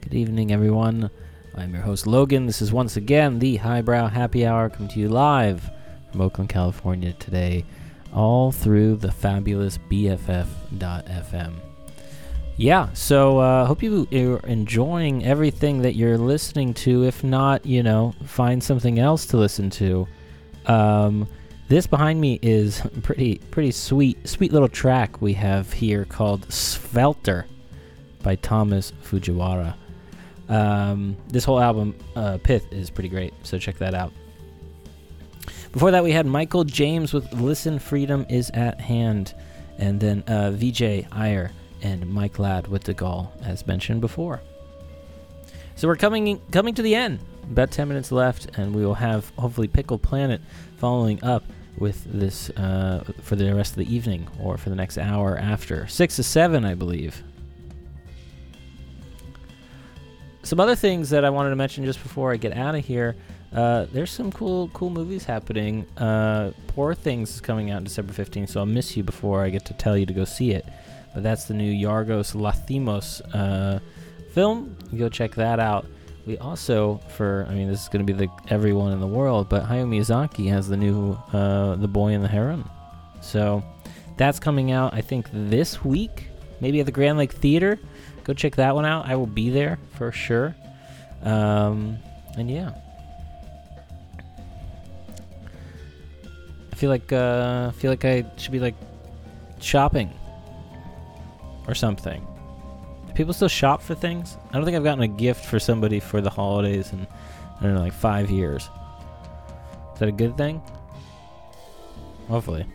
Good 0.00 0.14
evening, 0.14 0.52
everyone. 0.52 1.10
I'm 1.56 1.74
your 1.74 1.82
host, 1.82 2.06
Logan. 2.06 2.46
This 2.46 2.62
is 2.62 2.72
once 2.72 2.96
again 2.96 3.40
the 3.40 3.56
Highbrow 3.56 4.06
Happy 4.06 4.46
Hour 4.46 4.70
coming 4.70 4.86
to 4.90 5.00
you 5.00 5.08
live 5.08 5.68
from 6.12 6.20
Oakland, 6.20 6.48
California 6.48 7.14
today, 7.14 7.64
all 8.14 8.52
through 8.52 8.94
the 8.98 9.10
fabulous 9.10 9.76
BFF.FM. 9.90 11.54
Yeah, 12.56 12.92
so 12.92 13.38
uh, 13.38 13.66
hope 13.66 13.82
you 13.82 14.06
are 14.12 14.46
enjoying 14.46 15.24
everything 15.24 15.82
that 15.82 15.96
you're 15.96 16.16
listening 16.16 16.74
to. 16.74 17.02
If 17.02 17.24
not, 17.24 17.66
you 17.66 17.82
know, 17.82 18.14
find 18.24 18.62
something 18.62 19.00
else 19.00 19.26
to 19.26 19.36
listen 19.36 19.68
to. 19.70 20.06
Um, 20.66 21.26
this 21.66 21.88
behind 21.88 22.20
me 22.20 22.38
is 22.40 22.82
pretty 23.02 23.38
pretty 23.50 23.72
sweet 23.72 24.28
sweet 24.28 24.52
little 24.52 24.68
track 24.68 25.20
we 25.20 25.32
have 25.32 25.72
here 25.72 26.04
called 26.04 26.42
Svelter 26.42 27.46
by 28.22 28.36
Tomas 28.36 28.92
Fujiwara. 29.04 29.74
Um, 30.48 31.16
this 31.28 31.44
whole 31.44 31.60
album, 31.60 31.94
uh, 32.16 32.38
Pith, 32.42 32.72
is 32.72 32.90
pretty 32.90 33.08
great, 33.08 33.32
so 33.42 33.58
check 33.58 33.78
that 33.78 33.94
out. 33.94 34.12
Before 35.72 35.90
that, 35.90 36.04
we 36.04 36.12
had 36.12 36.26
Michael 36.26 36.64
James 36.64 37.12
with 37.14 37.32
Listen 37.32 37.78
Freedom 37.78 38.26
is 38.28 38.50
at 38.50 38.80
Hand, 38.80 39.34
and 39.78 39.98
then 39.98 40.22
uh, 40.26 40.52
Vijay 40.54 41.06
Iyer 41.10 41.50
and 41.80 42.06
Mike 42.06 42.38
Ladd 42.38 42.68
with 42.68 42.84
the 42.84 42.94
Gall, 42.94 43.32
as 43.42 43.66
mentioned 43.66 44.00
before. 44.00 44.40
So 45.74 45.88
we're 45.88 45.96
coming 45.96 46.40
coming 46.50 46.74
to 46.74 46.82
the 46.82 46.94
end. 46.94 47.20
About 47.50 47.70
10 47.70 47.88
minutes 47.88 48.12
left, 48.12 48.56
and 48.56 48.74
we 48.74 48.84
will 48.84 48.94
have 48.94 49.30
hopefully 49.36 49.66
Pickle 49.66 49.98
Planet 49.98 50.40
following 50.76 51.22
up 51.24 51.44
with 51.76 52.04
this 52.04 52.50
uh, 52.50 53.02
for 53.22 53.34
the 53.36 53.52
rest 53.54 53.72
of 53.72 53.78
the 53.78 53.92
evening 53.92 54.28
or 54.38 54.56
for 54.56 54.70
the 54.70 54.76
next 54.76 54.98
hour 54.98 55.36
after. 55.36 55.86
6 55.86 56.16
to 56.16 56.22
7, 56.22 56.64
I 56.64 56.74
believe. 56.74 57.22
Some 60.42 60.58
other 60.58 60.74
things 60.74 61.10
that 61.10 61.24
I 61.24 61.30
wanted 61.30 61.50
to 61.50 61.56
mention 61.56 61.84
just 61.84 62.02
before 62.02 62.32
I 62.32 62.36
get 62.36 62.56
out 62.56 62.74
of 62.74 62.84
here. 62.84 63.14
Uh, 63.54 63.86
there's 63.92 64.10
some 64.10 64.32
cool, 64.32 64.68
cool 64.68 64.90
movies 64.90 65.24
happening. 65.24 65.86
Uh, 65.96 66.52
Poor 66.68 66.94
Things 66.94 67.34
is 67.34 67.40
coming 67.40 67.70
out 67.70 67.84
December 67.84 68.12
15th, 68.12 68.50
so 68.50 68.60
I'll 68.60 68.66
miss 68.66 68.96
you 68.96 69.02
before 69.02 69.44
I 69.44 69.50
get 69.50 69.64
to 69.66 69.74
tell 69.74 69.96
you 69.96 70.06
to 70.06 70.12
go 70.12 70.24
see 70.24 70.52
it. 70.52 70.66
But 71.14 71.22
that's 71.22 71.44
the 71.44 71.54
new 71.54 71.70
Yorgos 71.72 72.34
Lanthimos 72.34 73.20
uh, 73.34 73.78
film. 74.32 74.76
Go 74.96 75.08
check 75.08 75.34
that 75.34 75.60
out. 75.60 75.86
We 76.26 76.38
also, 76.38 77.00
for 77.08 77.46
I 77.48 77.54
mean, 77.54 77.68
this 77.68 77.82
is 77.82 77.88
going 77.88 78.06
to 78.06 78.12
be 78.12 78.26
the 78.26 78.32
everyone 78.48 78.92
in 78.92 79.00
the 79.00 79.06
world, 79.06 79.48
but 79.48 79.64
Hayao 79.64 79.86
Miyazaki 79.86 80.48
has 80.48 80.68
the 80.68 80.76
new 80.76 81.12
uh, 81.32 81.76
The 81.76 81.88
Boy 81.88 82.14
and 82.14 82.24
the 82.24 82.28
Heron. 82.28 82.64
So 83.20 83.62
that's 84.16 84.38
coming 84.38 84.72
out, 84.72 84.94
I 84.94 85.00
think, 85.00 85.26
this 85.32 85.84
week, 85.84 86.28
maybe 86.60 86.80
at 86.80 86.86
the 86.86 86.92
Grand 86.92 87.18
Lake 87.18 87.32
Theater. 87.32 87.78
Go 88.24 88.34
check 88.34 88.56
that 88.56 88.74
one 88.74 88.84
out. 88.84 89.06
I 89.06 89.16
will 89.16 89.26
be 89.26 89.50
there 89.50 89.78
for 89.94 90.12
sure. 90.12 90.54
Um, 91.22 91.98
and 92.36 92.50
yeah. 92.50 92.72
I 96.72 96.74
feel 96.76 96.90
like 96.90 97.12
uh, 97.12 97.70
I 97.70 97.78
feel 97.78 97.90
like 97.90 98.04
I 98.04 98.24
should 98.36 98.52
be 98.52 98.60
like 98.60 98.74
shopping 99.60 100.12
or 101.68 101.74
something. 101.74 102.26
Do 103.06 103.12
people 103.12 103.32
still 103.32 103.48
shop 103.48 103.82
for 103.82 103.94
things? 103.94 104.36
I 104.50 104.54
don't 104.54 104.64
think 104.64 104.76
I've 104.76 104.84
gotten 104.84 105.02
a 105.02 105.08
gift 105.08 105.44
for 105.44 105.60
somebody 105.60 106.00
for 106.00 106.20
the 106.20 106.30
holidays 106.30 106.92
in 106.92 107.06
I 107.58 107.62
don't 107.62 107.74
know, 107.74 107.80
like 107.80 107.92
five 107.92 108.30
years. 108.30 108.68
Is 109.94 110.00
that 110.00 110.08
a 110.08 110.12
good 110.12 110.36
thing? 110.36 110.60
Hopefully. 112.28 112.66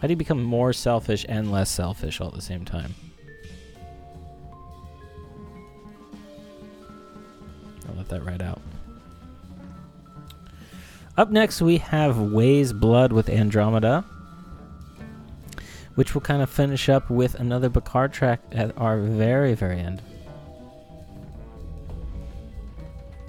How 0.00 0.06
do 0.06 0.12
you 0.12 0.16
become 0.16 0.42
more 0.42 0.72
selfish 0.72 1.26
and 1.28 1.50
less 1.50 1.70
selfish 1.70 2.20
all 2.20 2.28
at 2.28 2.34
the 2.34 2.40
same 2.40 2.64
time? 2.64 2.94
I'll 7.88 7.96
let 7.96 8.08
that 8.08 8.24
ride 8.24 8.42
out. 8.42 8.60
Up 11.16 11.30
next, 11.32 11.60
we 11.60 11.78
have 11.78 12.18
Weyes 12.18 12.72
Blood 12.72 13.12
with 13.12 13.28
Andromeda, 13.28 14.04
which 15.96 16.14
will 16.14 16.20
kind 16.20 16.42
of 16.42 16.48
finish 16.48 16.88
up 16.88 17.10
with 17.10 17.34
another 17.34 17.68
Bakar 17.68 18.06
track 18.06 18.40
at 18.52 18.76
our 18.78 19.00
very, 19.00 19.54
very 19.54 19.80
end. 19.80 20.00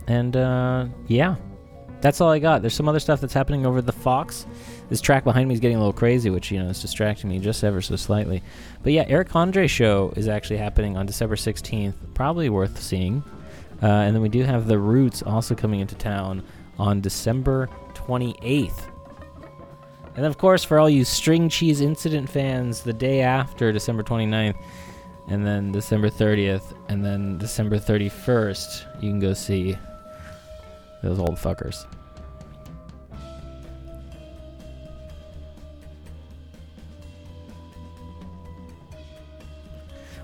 And 0.08 0.38
uh, 0.38 0.86
yeah, 1.08 1.36
that's 2.02 2.22
all 2.22 2.30
I 2.30 2.38
got. 2.38 2.62
There's 2.62 2.76
some 2.76 2.88
other 2.88 3.00
stuff 3.00 3.22
that's 3.22 3.34
happening 3.34 3.66
over 3.66 3.82
the 3.82 3.92
Fox. 3.92 4.46
This 4.90 5.02
track 5.02 5.24
behind 5.24 5.48
me 5.48 5.54
is 5.54 5.60
getting 5.60 5.78
a 5.78 5.80
little 5.80 5.94
crazy, 5.94 6.32
which 6.32 6.52
you 6.52 6.62
know 6.62 6.70
is 6.70 6.82
distracting 6.82 7.30
me 7.30 7.40
just 7.40 7.64
ever 7.64 7.82
so 7.82 7.96
slightly. 7.96 8.42
But 8.82 8.94
yeah, 8.94 9.06
Eric 9.08 9.36
Andre 9.36 9.68
show 9.68 10.12
is 10.16 10.28
actually 10.28 10.58
happening 10.58 10.98
on 10.98 11.06
December 11.06 11.36
16th. 11.36 11.94
Probably 12.16 12.50
worth 12.50 12.82
seeing. 12.82 13.24
Uh, 13.82 13.86
and 13.86 14.16
then 14.16 14.22
we 14.22 14.30
do 14.30 14.44
have 14.44 14.68
the 14.68 14.80
Roots 14.80 15.22
also 15.22 15.56
coming 15.56 15.80
into 15.80 15.96
town 15.96 16.44
on 16.80 17.02
December 17.02 17.70
28th. 17.94 18.90
And 20.16 20.26
of 20.26 20.38
course, 20.38 20.64
for 20.64 20.80
all 20.80 20.90
you 20.90 21.06
String 21.06 21.50
Cheese 21.50 21.82
Incident 21.82 22.30
fans, 22.30 22.82
the 22.82 22.92
day 22.92 23.22
after 23.22 23.72
December 23.72 24.04
29th, 24.04 24.58
and 25.28 25.46
then 25.46 25.72
December 25.72 26.10
30th, 26.10 26.76
and 26.90 27.06
then 27.06 27.38
December 27.38 27.78
31st, 27.78 29.04
you 29.04 29.12
can 29.12 29.20
go 29.20 29.34
see 29.34 29.78
those 31.04 31.20
old 31.20 31.36
fuckers. 31.36 31.86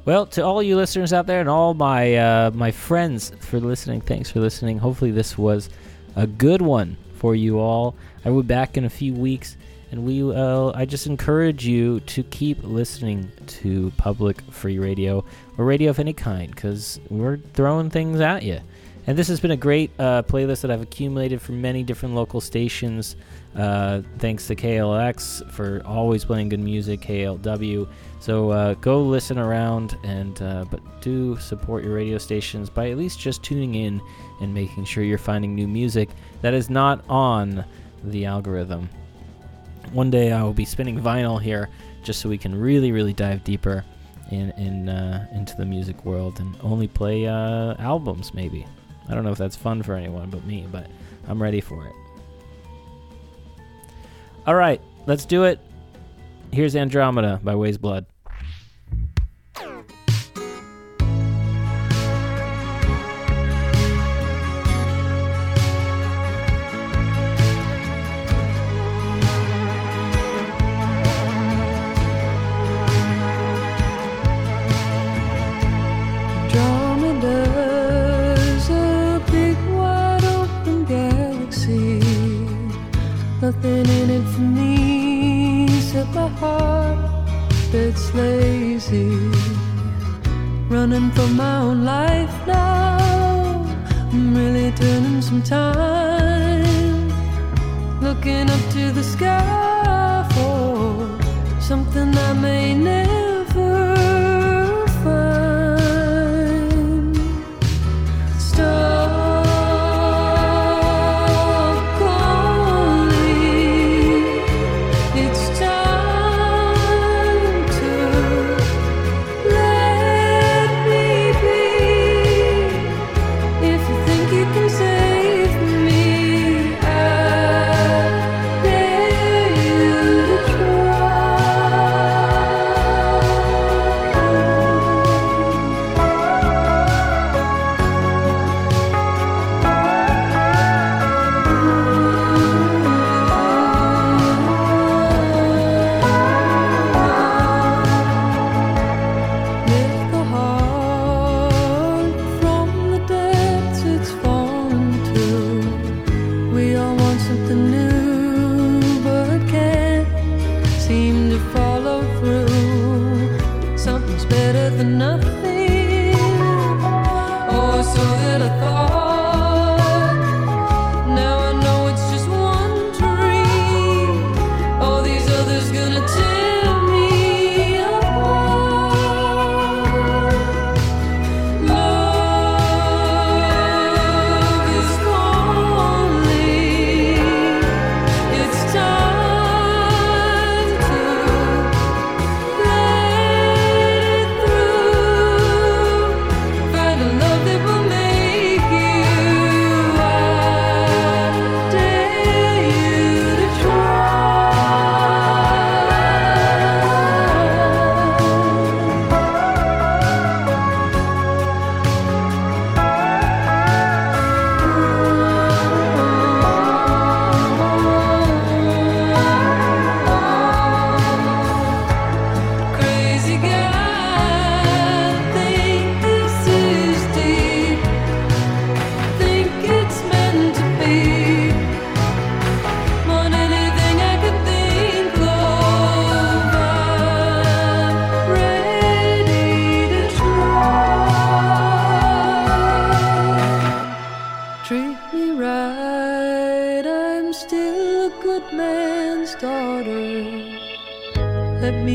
Well, 0.05 0.27
to 0.27 0.43
all 0.43 0.61
you 0.61 0.75
listeners 0.75 1.13
out 1.13 1.25
there 1.25 1.39
and 1.39 1.49
all 1.49 1.73
my 1.73 2.15
uh, 2.15 2.51
my 2.53 2.69
friends 2.69 3.31
for 3.39 3.59
listening, 3.59 4.01
thanks 4.01 4.29
for 4.29 4.39
listening. 4.39 4.77
Hopefully, 4.77 5.09
this 5.09 5.35
was 5.35 5.67
a 6.15 6.27
good 6.27 6.61
one 6.61 6.95
for 7.15 7.33
you 7.33 7.57
all. 7.57 7.95
I 8.23 8.29
will 8.29 8.43
be 8.43 8.47
back 8.47 8.77
in 8.77 8.85
a 8.85 8.89
few 8.89 9.15
weeks, 9.15 9.57
and 9.89 10.05
we 10.05 10.21
uh, 10.21 10.73
I 10.75 10.85
just 10.85 11.07
encourage 11.07 11.65
you 11.65 12.01
to 12.01 12.21
keep 12.21 12.63
listening 12.63 13.31
to 13.47 13.91
public 13.97 14.39
free 14.51 14.77
radio 14.77 15.25
or 15.57 15.65
radio 15.65 15.89
of 15.89 15.97
any 15.97 16.13
kind 16.13 16.53
because 16.53 16.99
we're 17.09 17.37
throwing 17.37 17.89
things 17.89 18.19
at 18.19 18.43
you. 18.43 18.59
And 19.07 19.17
this 19.17 19.27
has 19.27 19.39
been 19.39 19.51
a 19.51 19.57
great 19.57 19.89
uh, 19.97 20.21
playlist 20.21 20.61
that 20.61 20.69
I've 20.69 20.83
accumulated 20.83 21.41
from 21.41 21.61
many 21.61 21.81
different 21.81 22.13
local 22.13 22.41
stations. 22.41 23.15
Uh, 23.55 24.01
thanks 24.17 24.47
to 24.47 24.55
KLX 24.55 25.49
for 25.49 25.81
always 25.85 26.25
playing 26.25 26.49
good 26.49 26.59
music, 26.59 26.99
KLW. 27.01 27.87
So 28.19 28.49
uh, 28.49 28.73
go 28.75 29.01
listen 29.01 29.37
around, 29.37 29.97
and 30.03 30.41
uh, 30.41 30.65
but 30.69 30.81
do 31.01 31.37
support 31.37 31.83
your 31.83 31.95
radio 31.95 32.17
stations 32.17 32.69
by 32.69 32.89
at 32.89 32.97
least 32.97 33.19
just 33.19 33.43
tuning 33.43 33.75
in 33.75 34.01
and 34.41 34.53
making 34.53 34.83
sure 34.83 35.03
you're 35.03 35.17
finding 35.17 35.55
new 35.55 35.67
music 35.67 36.09
that 36.41 36.53
is 36.53 36.69
not 36.69 37.05
on 37.07 37.63
the 38.03 38.25
algorithm. 38.25 38.89
One 39.93 40.11
day 40.11 40.33
I 40.33 40.43
will 40.43 40.53
be 40.53 40.65
spinning 40.65 40.99
vinyl 40.99 41.41
here, 41.41 41.69
just 42.03 42.19
so 42.19 42.27
we 42.27 42.37
can 42.37 42.59
really, 42.59 42.91
really 42.91 43.13
dive 43.13 43.43
deeper 43.45 43.85
in 44.31 44.49
in 44.51 44.89
uh, 44.89 45.27
into 45.33 45.55
the 45.55 45.65
music 45.65 46.03
world 46.03 46.39
and 46.41 46.57
only 46.61 46.89
play 46.89 47.25
uh, 47.25 47.75
albums, 47.79 48.33
maybe. 48.33 48.65
I 49.07 49.13
don't 49.13 49.23
know 49.23 49.31
if 49.31 49.37
that's 49.37 49.55
fun 49.55 49.81
for 49.81 49.93
anyone 49.93 50.29
but 50.29 50.45
me, 50.45 50.65
but 50.71 50.87
I'm 51.27 51.41
ready 51.41 51.61
for 51.61 51.85
it. 51.85 51.93
All 54.47 54.55
right, 54.55 54.79
let's 55.07 55.25
do 55.25 55.43
it. 55.45 55.59
Here's 56.51 56.75
Andromeda 56.75 57.39
by 57.43 57.55
Weyes 57.55 57.77
Blood. 57.77 58.05
Lazy. 88.91 89.31
Running 90.69 91.11
for 91.11 91.27
my 91.27 91.57
own 91.57 91.85
life 91.85 92.47
now. 92.47 93.65
I'm 94.11 94.35
really 94.35 94.71
turning 94.71 95.21
some 95.21 95.41
time. 95.41 97.09
Looking 98.01 98.49
up 98.49 98.59
to 98.71 98.91
the 98.91 99.03
sky 99.03 100.27
for 100.33 101.61
something 101.61 102.15
I 102.17 102.33
may 102.33 102.73
never 102.73 103.14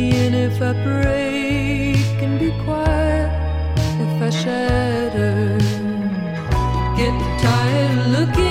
In 0.00 0.34
if 0.34 0.62
I 0.62 0.72
break 0.72 2.22
and 2.24 2.38
be 2.40 2.50
quiet 2.64 3.30
if 4.04 4.22
I 4.22 4.30
shatter. 4.30 5.58
Get 6.96 7.14
tired 7.42 8.06
looking, 8.16 8.49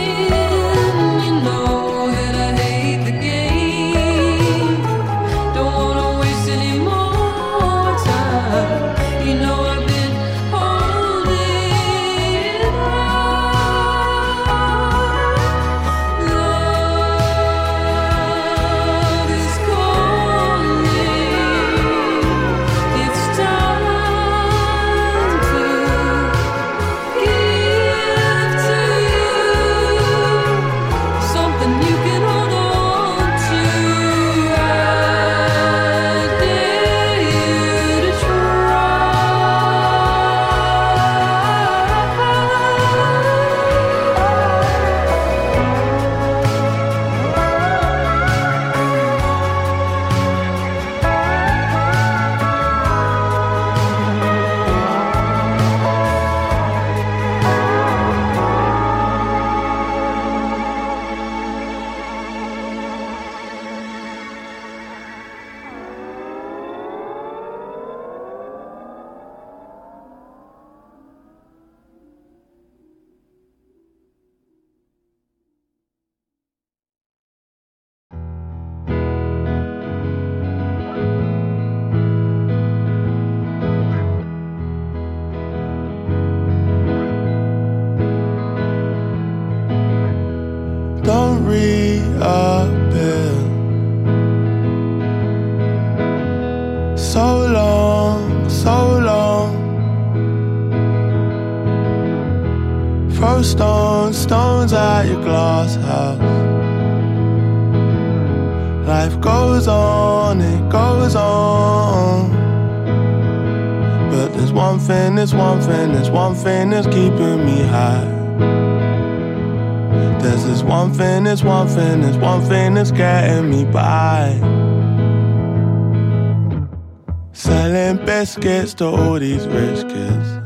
Biscuits 128.40 128.74
to 128.76 128.86
all 128.86 129.20
these 129.20 129.46
rich 129.48 129.82
kids. 129.90 130.40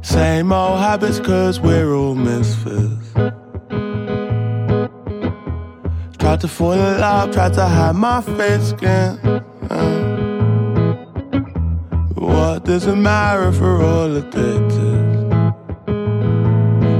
Same 0.00 0.50
old 0.50 0.78
habits, 0.78 1.20
cause 1.20 1.60
we're 1.60 1.94
all 1.94 2.14
misfits. 2.14 3.12
Tried 6.18 6.40
to 6.40 6.48
fall 6.48 6.72
in 6.72 7.00
love, 7.00 7.30
tried 7.30 7.52
to 7.54 7.66
hide 7.66 7.94
my 7.96 8.22
face 8.22 8.70
skin. 8.70 9.18
uh. 9.68 10.94
What 12.14 12.64
does 12.64 12.86
it 12.86 12.96
matter 12.96 13.48
if 13.48 13.60
we're 13.60 13.84
all 13.84 14.16
addicted? 14.16 14.70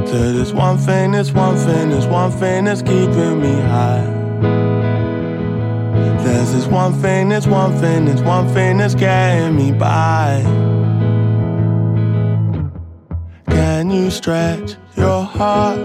To 0.07 0.33
this 0.35 0.53
one 0.53 0.77
thing, 0.77 1.13
this 1.13 1.33
one 1.33 1.57
thing, 1.57 1.89
this 1.89 2.05
one 2.05 2.31
thing 2.31 2.65
that's 2.65 2.83
keeping 2.83 3.41
me 3.41 3.55
high. 3.63 4.16
This 6.53 6.67
one 6.67 6.95
thing, 6.95 7.29
this 7.29 7.47
one 7.47 7.77
thing, 7.79 8.07
this 8.07 8.21
one 8.23 8.49
thing 8.49 8.79
that's 8.79 8.95
getting 8.95 9.55
me 9.57 9.73
by. 9.73 10.43
Can 13.51 13.91
you 13.91 14.11
stretch 14.11 14.77
your 14.97 15.23
heart? 15.23 15.79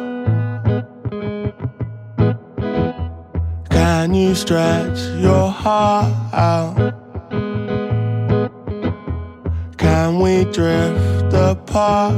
Can 3.70 4.14
you 4.14 4.34
stretch 4.34 5.00
your 5.20 5.50
heart 5.52 6.14
out? 6.34 6.94
Can 9.78 10.20
we 10.20 10.46
drift 10.46 11.34
apart? 11.34 12.11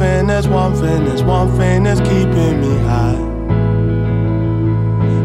Thing, 0.00 0.28
there's 0.28 0.48
one 0.48 0.74
thing, 0.74 1.04
there's 1.04 1.22
one 1.22 1.54
thing 1.58 1.82
that's 1.82 2.00
keeping 2.00 2.60
me 2.62 2.74
high. 2.88 3.20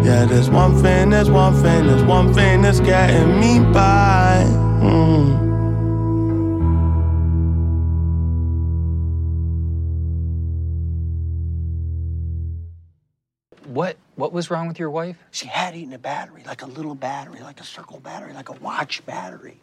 Yeah, 0.04 0.26
there's 0.26 0.50
one 0.50 0.76
thing, 0.84 1.12
there's 1.12 1.32
one 1.32 1.54
thing, 1.64 1.88
there's 1.88 2.04
one 2.04 2.34
thing 2.34 2.62
that's 2.62 2.82
getting 2.82 3.40
me 3.40 3.60
by. 3.72 4.44
Mm. 4.82 5.46
What 13.68 13.96
what 14.16 14.34
was 14.34 14.52
wrong 14.52 14.68
with 14.68 14.78
your 14.78 14.90
wife? 14.90 15.16
She 15.32 15.48
had 15.48 15.74
eaten 15.78 15.94
a 15.94 15.98
battery, 15.98 16.44
like 16.46 16.64
a 16.64 16.68
little 16.68 16.96
battery, 16.96 17.40
like 17.40 17.62
a 17.62 17.64
circle 17.64 18.00
battery, 18.02 18.34
like 18.34 18.50
a 18.50 18.54
watch 18.54 19.06
battery. 19.06 19.62